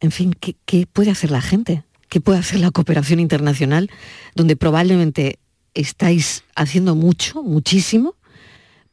[0.00, 1.84] en fin, qué puede hacer la gente?
[2.08, 3.90] ¿Qué puede hacer la cooperación internacional,
[4.34, 5.38] donde probablemente
[5.72, 8.16] estáis haciendo mucho, muchísimo,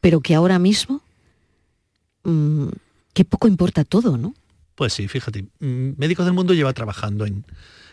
[0.00, 1.02] pero que ahora mismo,
[2.22, 2.68] mm,
[3.14, 4.32] qué poco importa todo, ¿no?
[4.80, 7.44] Pues sí, fíjate, Médicos del Mundo lleva trabajando en,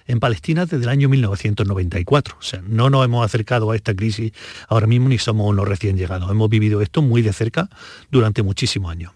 [0.06, 2.38] en Palestina desde el año 1994.
[2.40, 4.32] O sea, no nos hemos acercado a esta crisis
[4.70, 6.32] ahora mismo ni somos unos recién llegados.
[6.32, 7.70] Hemos vivido esto muy de cerca
[8.10, 9.12] durante muchísimos años.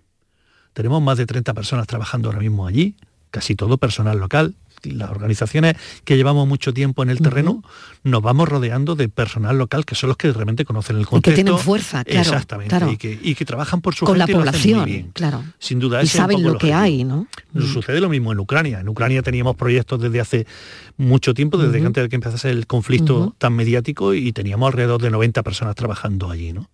[0.73, 2.97] Tenemos más de 30 personas trabajando ahora mismo allí,
[3.29, 4.53] casi todo personal local,
[4.83, 7.63] las organizaciones que llevamos mucho tiempo en el terreno,
[8.03, 11.31] nos vamos rodeando de personal local que son los que realmente conocen el contexto.
[11.31, 12.21] Y que tienen fuerza, claro.
[12.21, 13.19] Exactamente.
[13.21, 15.43] Y, que, trabajan por su Con la población, claro.
[15.59, 16.01] Sin duda.
[16.03, 17.27] Y saben lo que hay, ¿no?
[17.53, 18.79] Nos sucede lo mismo en Ucrania.
[18.79, 20.47] En Ucrania teníamos proyectos desde hace
[20.97, 25.09] mucho tiempo, desde antes de que empezase el conflicto tan mediático y teníamos alrededor de
[25.09, 26.69] 90 personas trabajando allí, ¿no?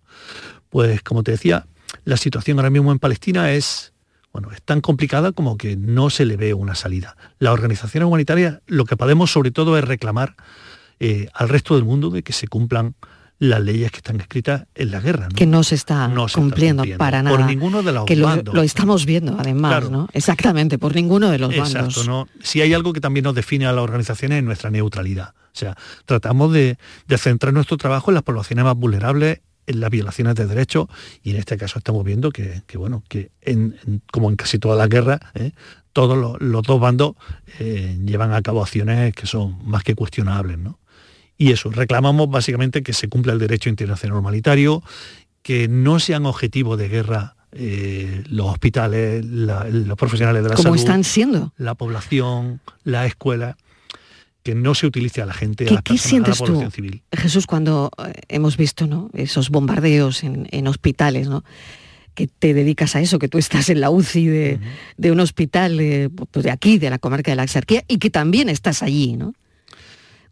[0.70, 1.66] Pues como te decía,
[2.04, 3.92] la situación ahora mismo en Palestina es
[4.32, 7.16] bueno, es tan complicada como que no se le ve una salida.
[7.38, 10.36] Las organizaciones humanitarias lo que podemos sobre todo es reclamar
[11.00, 12.94] eh, al resto del mundo de que se cumplan
[13.38, 15.28] las leyes que están escritas en la guerra.
[15.34, 17.36] Que no se está cumpliendo, para nada.
[17.36, 18.54] Por ninguno de los que bandos.
[18.54, 20.08] Lo, estamos viendo además, ¿no?
[20.12, 22.28] Exactamente, por ninguno de los Exacto, ¿no?
[22.42, 25.34] Si hay algo que también nos define a las organizaciones es nuestra neutralidad.
[25.36, 29.40] O sea, tratamos de, de centrar nuestro trabajo en las poblaciones más vulnerables
[29.74, 30.88] las violaciones de derechos
[31.22, 34.88] y en este caso estamos viendo que, bueno, que en, como en casi todas las
[34.88, 35.52] guerras, ¿eh?
[35.92, 37.16] todos los, dos bandos
[37.58, 40.58] eh, llevan a cabo acciones que son más que cuestionables.
[40.58, 40.78] ¿no?
[41.36, 44.82] Y eso, reclamamos básicamente que se cumpla el derecho internacional humanitario,
[45.42, 50.66] que no sean objetivos de guerra eh, los hospitales, los profesionales de la salud.
[50.66, 51.52] Como están siendo.
[51.56, 53.56] La población, la escuela
[54.48, 57.02] que no se utilice a la gente, ¿Qué, a la, ¿qué sientes tú, civil.
[57.12, 59.10] Jesús, cuando eh, hemos visto ¿no?
[59.12, 61.44] esos bombardeos en, hospitales, ¿no?
[62.14, 64.26] que te dedicas a eso, que tú estás en la UCI
[64.96, 68.08] de, un hospital eh, pues de aquí, de la comarca de la Exarquía, y que
[68.08, 69.34] también estás allí, ¿no?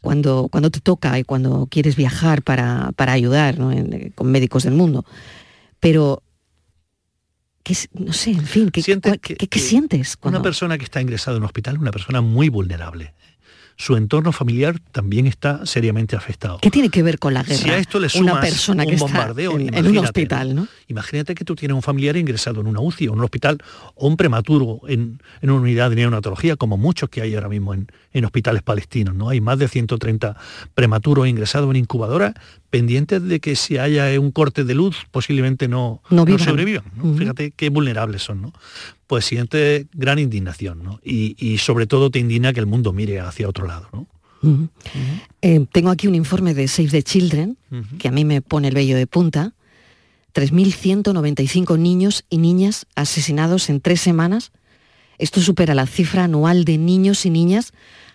[0.01, 5.05] Cuando, cuando te toca y cuando quieres viajar para, ayudar eh, con médicos del mundo.
[5.79, 6.23] Pero,
[7.93, 10.17] no sé, en fin, ¿qué, ¿qué, sientes?
[10.23, 13.13] Una persona que está ingresada en un hospital, una persona muy vulnerable
[13.77, 16.59] su entorno familiar también está seriamente afectado.
[16.63, 17.63] ¿Qué tiene que ver con la guerra?
[17.63, 20.69] Si a esto le sumas una persona un que bombardeo, está en, un hospital, ¿no?
[20.89, 23.59] Imagínate que tú tienes un familiar ingresado en una UCI o en un hospital
[23.95, 27.87] o un prematuro en, una unidad de neonatología, como muchos que hay ahora mismo en,
[28.25, 29.29] hospitales palestinos, ¿no?
[29.29, 30.37] Hay más de 130
[30.75, 32.33] prematuros ingresados en incubadora
[32.71, 36.85] pendientes de que si haya un corte de luz posiblemente no, no, sobrevivan.
[37.17, 38.41] Fíjate qué vulnerables son.
[38.41, 38.53] ¿no?
[39.07, 41.01] Pues siente gran indignación, ¿no?
[41.05, 44.07] Y, sobre todo te indigna que el mundo mire hacia otro lado, ¿no?
[45.43, 47.57] Eh, tengo aquí un informe de Save the Children,
[47.99, 49.55] que a mí me pone el vello de punta.
[50.35, 54.53] 3.195 niños y niñas asesinados en tres semanas.
[55.19, 57.73] Esto supera la cifra anual de niños y niñas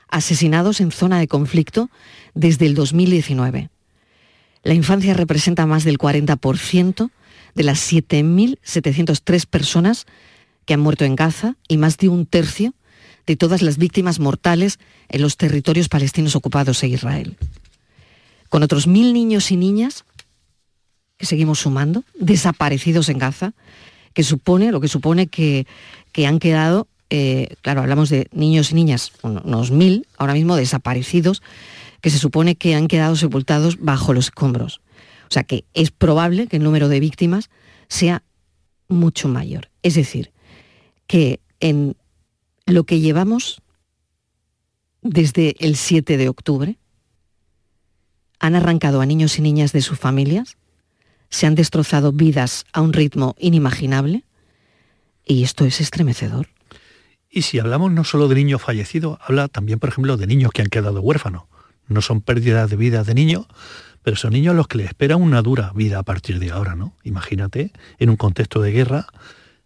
[0.07, 1.89] asesinados en zona de conflicto
[2.35, 3.69] desde el 2019.
[4.63, 7.09] La infancia representa más del 40%
[7.55, 10.05] de las 7.703 personas
[10.71, 12.73] que han muerto en Gaza y más de un tercio
[13.27, 17.35] de todas las víctimas mortales en los territorios palestinos ocupados en Israel.
[18.47, 20.05] Con otros mil niños y niñas
[21.17, 23.51] que seguimos sumando, desaparecidos en Gaza,
[24.13, 25.67] que supone, lo que supone que,
[26.13, 31.43] que han quedado, eh, claro, hablamos de niños y niñas, unos mil ahora mismo desaparecidos,
[31.99, 34.79] que se supone que han quedado sepultados bajo los escombros.
[35.23, 37.49] O sea que es probable que el número de víctimas
[37.89, 38.23] sea
[38.87, 39.69] mucho mayor.
[39.83, 40.30] Es decir,
[41.11, 41.97] que en
[42.65, 43.61] lo que llevamos
[45.01, 46.77] desde el 7 de octubre,
[48.39, 50.55] han arrancado a niños y niñas de sus familias,
[51.27, 54.23] se han destrozado vidas a un ritmo inimaginable
[55.25, 56.47] y esto es estremecedor.
[57.29, 60.61] Y si hablamos no solo de niños fallecidos, habla también, por ejemplo, de niños que
[60.61, 61.43] han quedado huérfanos.
[61.89, 63.47] No son pérdidas de vida de niños,
[64.01, 66.75] pero son niños a los que les espera una dura vida a partir de ahora,
[66.75, 66.95] ¿no?
[67.03, 69.07] Imagínate, en un contexto de guerra,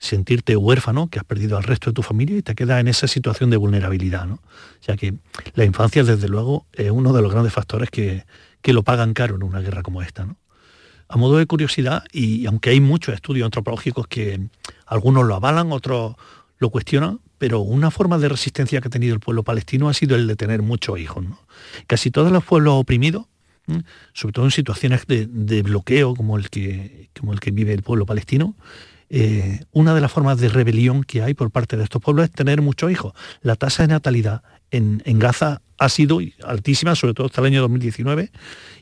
[0.05, 3.07] sentirte huérfano, que has perdido al resto de tu familia y te quedas en esa
[3.07, 4.25] situación de vulnerabilidad.
[4.25, 4.35] ¿no?
[4.35, 5.15] O sea que
[5.55, 8.25] la infancia, desde luego, es uno de los grandes factores que,
[8.61, 10.25] que lo pagan caro en una guerra como esta.
[10.25, 10.37] ¿no?
[11.07, 14.47] A modo de curiosidad, y aunque hay muchos estudios antropológicos que
[14.85, 16.15] algunos lo avalan, otros
[16.57, 20.15] lo cuestionan, pero una forma de resistencia que ha tenido el pueblo palestino ha sido
[20.15, 21.25] el de tener muchos hijos.
[21.87, 23.25] Casi todos los pueblos oprimidos,
[24.13, 28.05] sobre todo en situaciones de, bloqueo como el, que, como el que vive el pueblo
[28.05, 28.55] palestino,
[29.09, 32.31] eh, una de las formas de rebelión que hay por parte de estos pueblos es
[32.31, 33.13] tener muchos hijos.
[33.41, 34.41] La tasa de natalidad
[34.71, 38.31] en, Gaza ha sido altísima, sobre todo hasta el año 2019,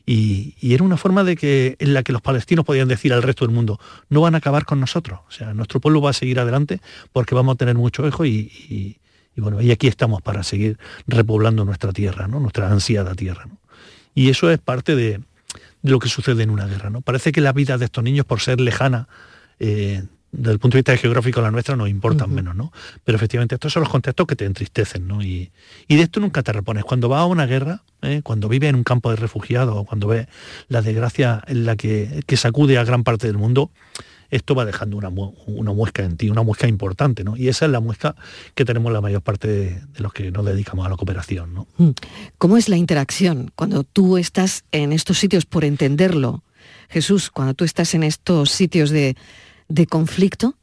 [0.06, 3.46] y, era una forma de que, en la que los palestinos podían decir al resto
[3.46, 6.40] del mundo, no van a acabar con nosotros, o sea, nuestro pueblo va a seguir
[6.40, 6.80] adelante
[7.12, 8.98] porque vamos a tener muchos hijos y,
[9.36, 12.40] bueno, y aquí estamos para seguir repoblando nuestra tierra, ¿no?
[12.40, 13.46] nuestra ansiada tierra.
[14.14, 15.20] Y eso es parte de,
[15.84, 16.90] lo que sucede en una guerra.
[16.90, 17.02] ¿no?
[17.02, 19.06] Parece que la vida de estos niños, por ser lejana,
[19.60, 20.02] eh,
[20.36, 22.72] desde el punto de vista geográfico la nuestra nos importan menos, ¿no?
[23.04, 25.22] Pero efectivamente estos son los contextos que te entristecen, ¿no?
[25.22, 25.50] Y,
[25.88, 26.84] de esto nunca te repones.
[26.84, 28.20] Cuando vas a una guerra, ¿eh?
[28.22, 30.26] cuando vives en un campo de refugiados, cuando ves
[30.68, 33.70] la desgracia en la que, sacude a gran parte del mundo,
[34.30, 37.36] esto va dejando una, una, muesca en ti, una muesca importante, ¿no?
[37.36, 38.16] Y esa es la muesca
[38.56, 41.68] que tenemos la mayor parte de, los que nos dedicamos a la cooperación, ¿no?
[41.76, 41.90] Mm.
[42.38, 46.42] ¿Cómo es la interacción cuando tú estás en estos sitios por entenderlo?
[46.88, 49.16] Jesús, cuando tú estás en estos sitios de,
[49.68, 50.56] de conflicto,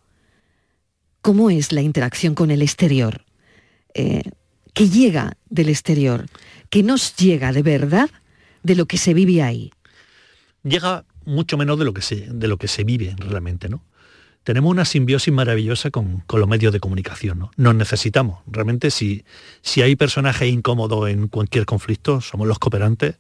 [1.22, 3.24] ¿cómo es la interacción con el exterior?
[3.94, 4.24] Eh,
[4.74, 6.28] ¿Qué llega del exterior?
[6.70, 8.10] ¿Qué nos llega de verdad
[8.64, 9.72] de lo que se vive ahí?
[10.64, 13.84] Llega mucho menos de lo que se, de lo que se vive realmente, ¿no?
[14.44, 17.52] Tenemos una simbiosis maravillosa con, los medios de comunicación, ¿no?
[17.58, 18.40] Nos necesitamos.
[18.48, 19.24] Realmente si,
[19.62, 23.18] si hay personajes incómodos en cualquier conflicto, somos los cooperantes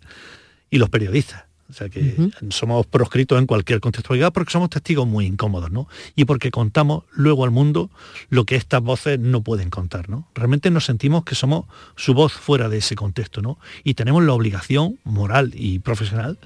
[0.71, 1.43] y los periodistas.
[1.71, 5.87] O sea que somos proscritos en cualquier contextualidad porque somos testigos muy incómodos, ¿no?
[6.17, 7.89] Y porque contamos luego al mundo
[8.29, 10.27] lo que estas voces no pueden contar, ¿no?
[10.35, 11.65] Realmente nos sentimos que somos
[11.95, 13.57] su voz fuera de ese contexto, ¿no?
[13.85, 16.37] Y tenemos la obligación moral y profesional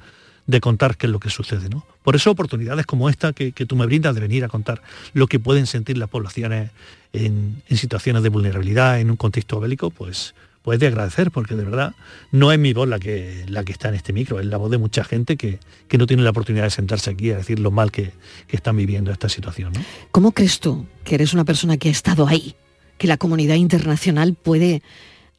[0.46, 1.88] de contar qué es lo que sucede, ¿no?
[2.04, 5.40] Por eso oportunidades como esta que, tú me brindas de venir a contar lo que
[5.40, 6.70] pueden sentir las poblaciones
[7.14, 10.36] en, en situaciones de vulnerabilidad, en un contexto bélico, pues
[10.66, 11.94] pues de agradecer, porque de verdad
[12.32, 14.72] no es mi voz la que, la que está en este micro, es la voz
[14.72, 15.60] de mucha gente que,
[15.96, 18.14] no tiene la oportunidad de sentarse aquí a decir lo mal que,
[18.50, 19.74] están viviendo esta situación.
[20.10, 22.56] ¿Cómo crees tú, que eres una persona que ha estado ahí,
[22.98, 24.82] que la comunidad internacional puede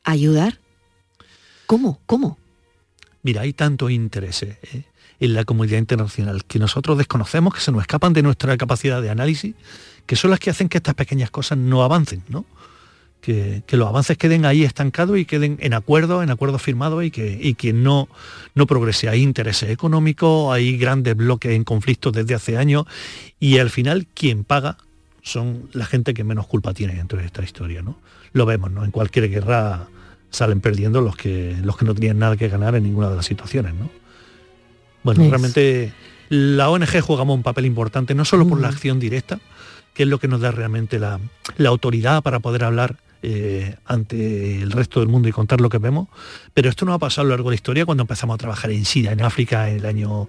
[0.05, 0.61] ayudar?
[1.67, 1.99] ¿Cómo?
[2.07, 2.39] ¿Cómo?
[3.25, 4.85] Mira, hay tanto interés ¿eh?
[5.19, 9.11] en la comunidad internacional que nosotros desconocemos, que se nos escapan de nuestra capacidad de
[9.11, 9.57] análisis,
[10.07, 12.45] que son las que hacen que estas pequeñas cosas no avancen, ¿no?
[13.27, 17.55] Que, los avances queden ahí estancados y queden en acuerdo, en acuerdo firmado y que,
[17.55, 18.09] que no,
[18.55, 19.09] no progrese.
[19.09, 22.85] Hay intereses económicos, hay grandes bloques en conflicto desde hace años
[23.41, 24.79] y al final quien paga
[25.23, 27.83] son la gente que menos culpa tiene dentro de esta historia.
[27.83, 27.99] ¿no?
[28.33, 28.85] Lo vemos, ¿no?
[28.85, 29.89] En cualquier guerra
[30.31, 33.27] salen perdiendo los que, los que no tienen nada que ganar en ninguna de las
[33.27, 33.75] situaciones.
[33.75, 33.91] ¿no?
[35.03, 35.93] Bueno, realmente
[36.29, 39.41] la ONG juega un papel importante, no solo por la acción directa,
[39.95, 41.19] que es lo que nos da realmente la,
[41.57, 42.99] la autoridad para poder hablar
[43.29, 46.07] eh, ante el resto del mundo y contar lo que vemos,
[46.55, 48.71] pero esto no ha pasado a lo largo de la historia cuando empezamos a trabajar
[48.71, 50.29] en Siria, en África, en el año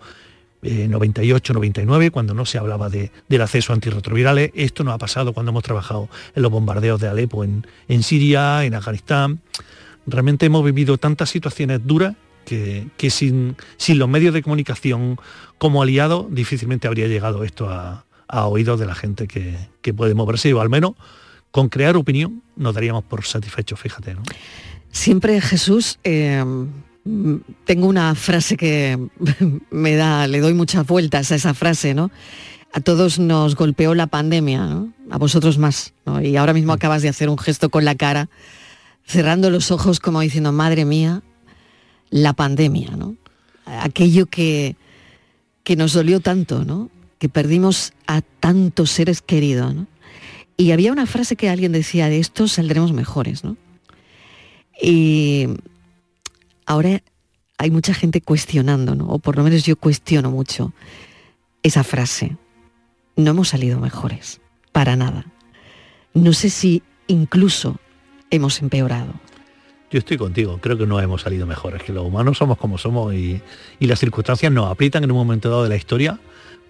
[0.63, 4.49] 98, eh, 99, cuando no se hablaba de, del acceso a antirretrovirales.
[4.55, 8.63] Esto no ha pasado cuando hemos trabajado en los bombardeos de Alepo en, en Siria,
[8.63, 9.41] en Afganistán.
[10.07, 15.19] Realmente hemos vivido tantas situaciones duras que, sin, sin, los medios de comunicación
[15.59, 20.51] como aliados difícilmente habría llegado esto a, oídos de la gente que, que puede moverse,
[20.55, 20.95] o al menos
[21.51, 24.13] con crear opinión nos daríamos por satisfechos, fíjate.
[24.13, 24.23] ¿no?
[24.91, 26.43] Siempre Jesús, eh,
[27.65, 28.97] tengo una frase que
[29.71, 32.11] me da, le doy muchas vueltas a esa frase, ¿no?
[32.73, 35.93] A todos nos golpeó la pandemia, a vosotros más.
[36.21, 38.29] Y ahora mismo acabas de hacer un gesto con la cara,
[39.05, 41.23] cerrando los ojos como diciendo, madre mía,
[42.09, 43.15] la pandemia, ¿no?
[43.65, 44.75] Aquello que,
[45.63, 46.89] que nos dolió tanto, ¿no?
[47.19, 49.87] Que perdimos a tantos seres queridos, ¿no?
[50.57, 53.55] Y había una frase que alguien decía, de esto saldremos mejores, ¿no?
[54.81, 55.47] Y
[56.65, 57.01] ahora
[57.59, 59.05] hay mucha gente cuestionando, ¿no?
[59.07, 60.73] O por lo menos yo cuestiono mucho
[61.61, 62.37] esa frase.
[63.15, 64.41] No hemos salido mejores,
[64.71, 65.25] para nada.
[66.13, 67.79] No sé si incluso
[68.31, 69.13] hemos empeorado.
[69.89, 73.13] Yo estoy contigo, creo que no hemos salido mejores, que los humanos somos como somos
[73.13, 73.41] y,
[73.79, 76.19] las circunstancias nos aprietan en un momento dado de la historia,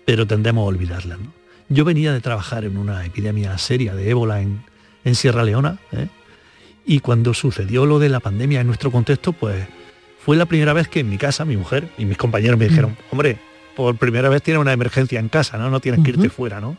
[0.05, 1.19] pero tendemos a olvidarlas.
[1.19, 1.33] ¿no?
[1.69, 4.65] Yo venía de trabajar en una epidemia seria de ébola en,
[5.15, 6.07] Sierra Leona, ¿eh?
[6.85, 9.65] y cuando sucedió lo de la pandemia en nuestro contexto, pues
[10.19, 12.97] fue la primera vez que en mi casa mi mujer y mis compañeros me dijeron,
[13.09, 13.37] hombre,
[13.73, 15.69] por primera vez tienes una emergencia en casa, ¿no?
[15.69, 16.75] No tienes que irte fuera, ¿no?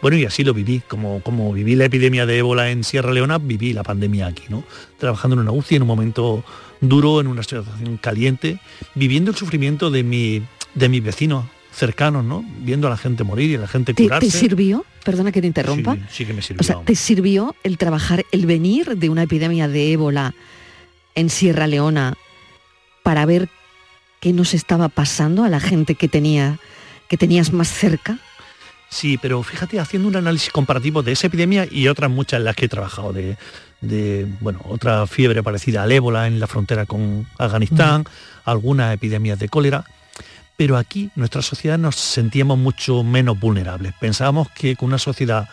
[0.00, 3.38] Bueno, y así lo viví, como, como viví la epidemia de ébola en Sierra Leona,
[3.38, 4.64] viví la pandemia aquí, ¿no?
[4.98, 6.42] Trabajando en una UCI en un momento
[6.80, 8.58] duro, en una situación caliente,
[8.94, 10.42] viviendo el sufrimiento de, mi,
[10.74, 12.44] de mis vecinos cercanos, ¿no?
[12.58, 14.30] Viendo a la gente morir y a la gente ¿Te, curarse.
[14.30, 14.84] ¿Te sirvió?
[15.04, 15.94] Perdona que te interrumpa.
[15.94, 16.60] Sí, sí que me sirvió.
[16.60, 20.34] O sea, ¿te sirvió el trabajar, el venir de una epidemia de ébola
[21.14, 22.14] en Sierra Leona
[23.02, 23.48] para ver
[24.20, 26.58] qué nos estaba pasando a la gente que tenía
[27.08, 28.18] que tenías más cerca?
[28.88, 32.56] Sí, pero fíjate, haciendo un análisis comparativo de esa epidemia y otras muchas en las
[32.56, 33.36] que he trabajado, de,
[33.80, 38.04] de bueno, otra fiebre parecida al ébola en la frontera con Afganistán,
[38.44, 39.84] algunas epidemias de cólera,
[40.56, 43.94] pero aquí nuestra sociedad nos sentíamos mucho menos vulnerables.
[44.00, 45.48] Pensábamos que con una sociedad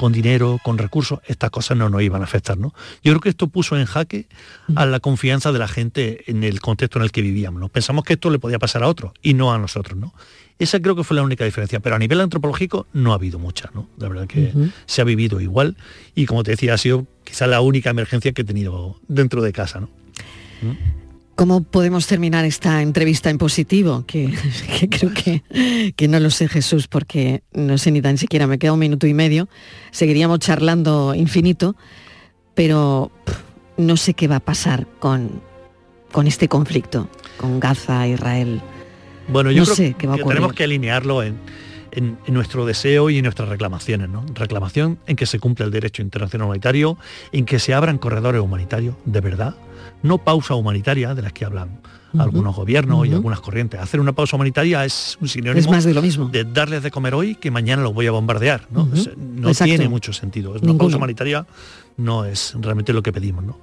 [0.00, 2.56] con dinero, con recursos, estas cosas no nos iban a afectar.
[2.56, 2.72] ¿no?
[3.04, 4.28] Yo creo que esto puso en jaque
[4.74, 7.60] a la confianza de la gente en el contexto en el que vivíamos.
[7.60, 7.68] ¿no?
[7.68, 9.98] Pensamos que esto le podía pasar a otros y no a nosotros.
[9.98, 10.14] ¿no?
[10.58, 13.70] Esa creo que fue la única diferencia, pero a nivel antropológico no ha habido mucha.
[13.74, 13.90] ¿no?
[13.98, 14.54] La verdad que
[14.86, 15.76] se ha vivido igual
[16.14, 19.52] y como te decía, ha sido quizá la única emergencia que he tenido dentro de
[19.52, 19.80] casa.
[19.80, 19.90] ¿no?
[21.40, 24.04] ¿Cómo podemos terminar esta entrevista en positivo?
[24.06, 24.30] Que,
[24.78, 28.58] que creo que, que no lo sé Jesús, porque no sé ni tan siquiera, me
[28.58, 29.48] queda un minuto y medio.
[29.90, 31.76] Seguiríamos charlando infinito,
[32.54, 33.38] pero pff,
[33.78, 35.40] no sé qué va a pasar con,
[36.12, 38.60] con este conflicto, con Gaza, Israel.
[39.28, 40.36] Bueno, yo no creo sé qué va a que ocurrir.
[40.40, 41.38] tenemos que alinearlo en,
[41.92, 44.10] en- en nuestro deseo y en nuestras reclamaciones.
[44.10, 44.26] ¿no?
[44.34, 46.98] Reclamación en que se cumpla el derecho internacional humanitario,
[47.32, 49.54] en que se abran corredores humanitarios, de verdad.
[50.02, 51.80] No pausa humanitaria de las que hablan
[52.18, 53.78] algunos gobiernos y algunas corrientes.
[53.80, 56.28] Hacer una pausa humanitaria es un sinónimo Es más de lo mismo.
[56.28, 58.66] de darles de comer hoy que mañana los voy a bombardear.
[58.70, 58.88] No.
[58.92, 60.50] Es- no tiene mucho sentido.
[60.50, 60.78] Una Ninguno.
[60.78, 61.46] pausa humanitaria
[61.96, 63.44] no es realmente lo que pedimos.
[63.44, 63.58] ¿no?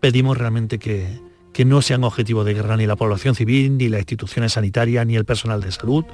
[0.00, 1.20] Pedimos realmente que,
[1.54, 5.16] que no sean objetivos de guerra ni la población civil, ni las instituciones sanitarias, ni
[5.16, 6.04] el personal de salud.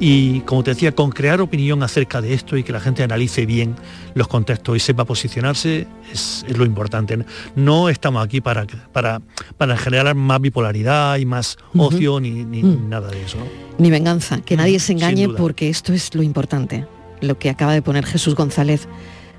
[0.00, 3.46] Y como te decía, con crear opinión acerca de esto y que la gente analice
[3.46, 3.74] bien
[4.14, 7.18] los contextos y sepa posicionarse es, es lo importante.
[7.56, 9.20] No estamos aquí para, para,
[9.56, 12.88] para generar más bipolaridad y más ocio ni, ni Mm.
[12.88, 13.38] nada de eso.
[13.38, 13.44] ¿no?
[13.78, 16.86] Ni venganza, que nadie se engañe porque esto es lo importante,
[17.20, 18.86] lo que acaba de poner Jesús González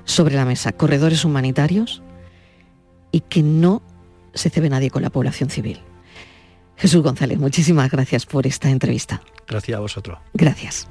[0.04, 2.02] sobre la mesa, corredores humanitarios
[3.12, 3.82] y que no
[4.34, 5.80] se cebe nadie con la población civil.
[6.80, 9.20] Jesús González, muchísimas gracias por esta entrevista.
[9.46, 10.18] Gracias a vosotros.
[10.32, 10.88] Gracias.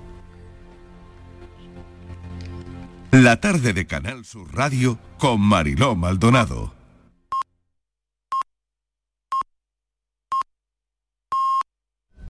[3.11, 6.78] La tarde de Canal Sur Radio con Mariló Maldonado.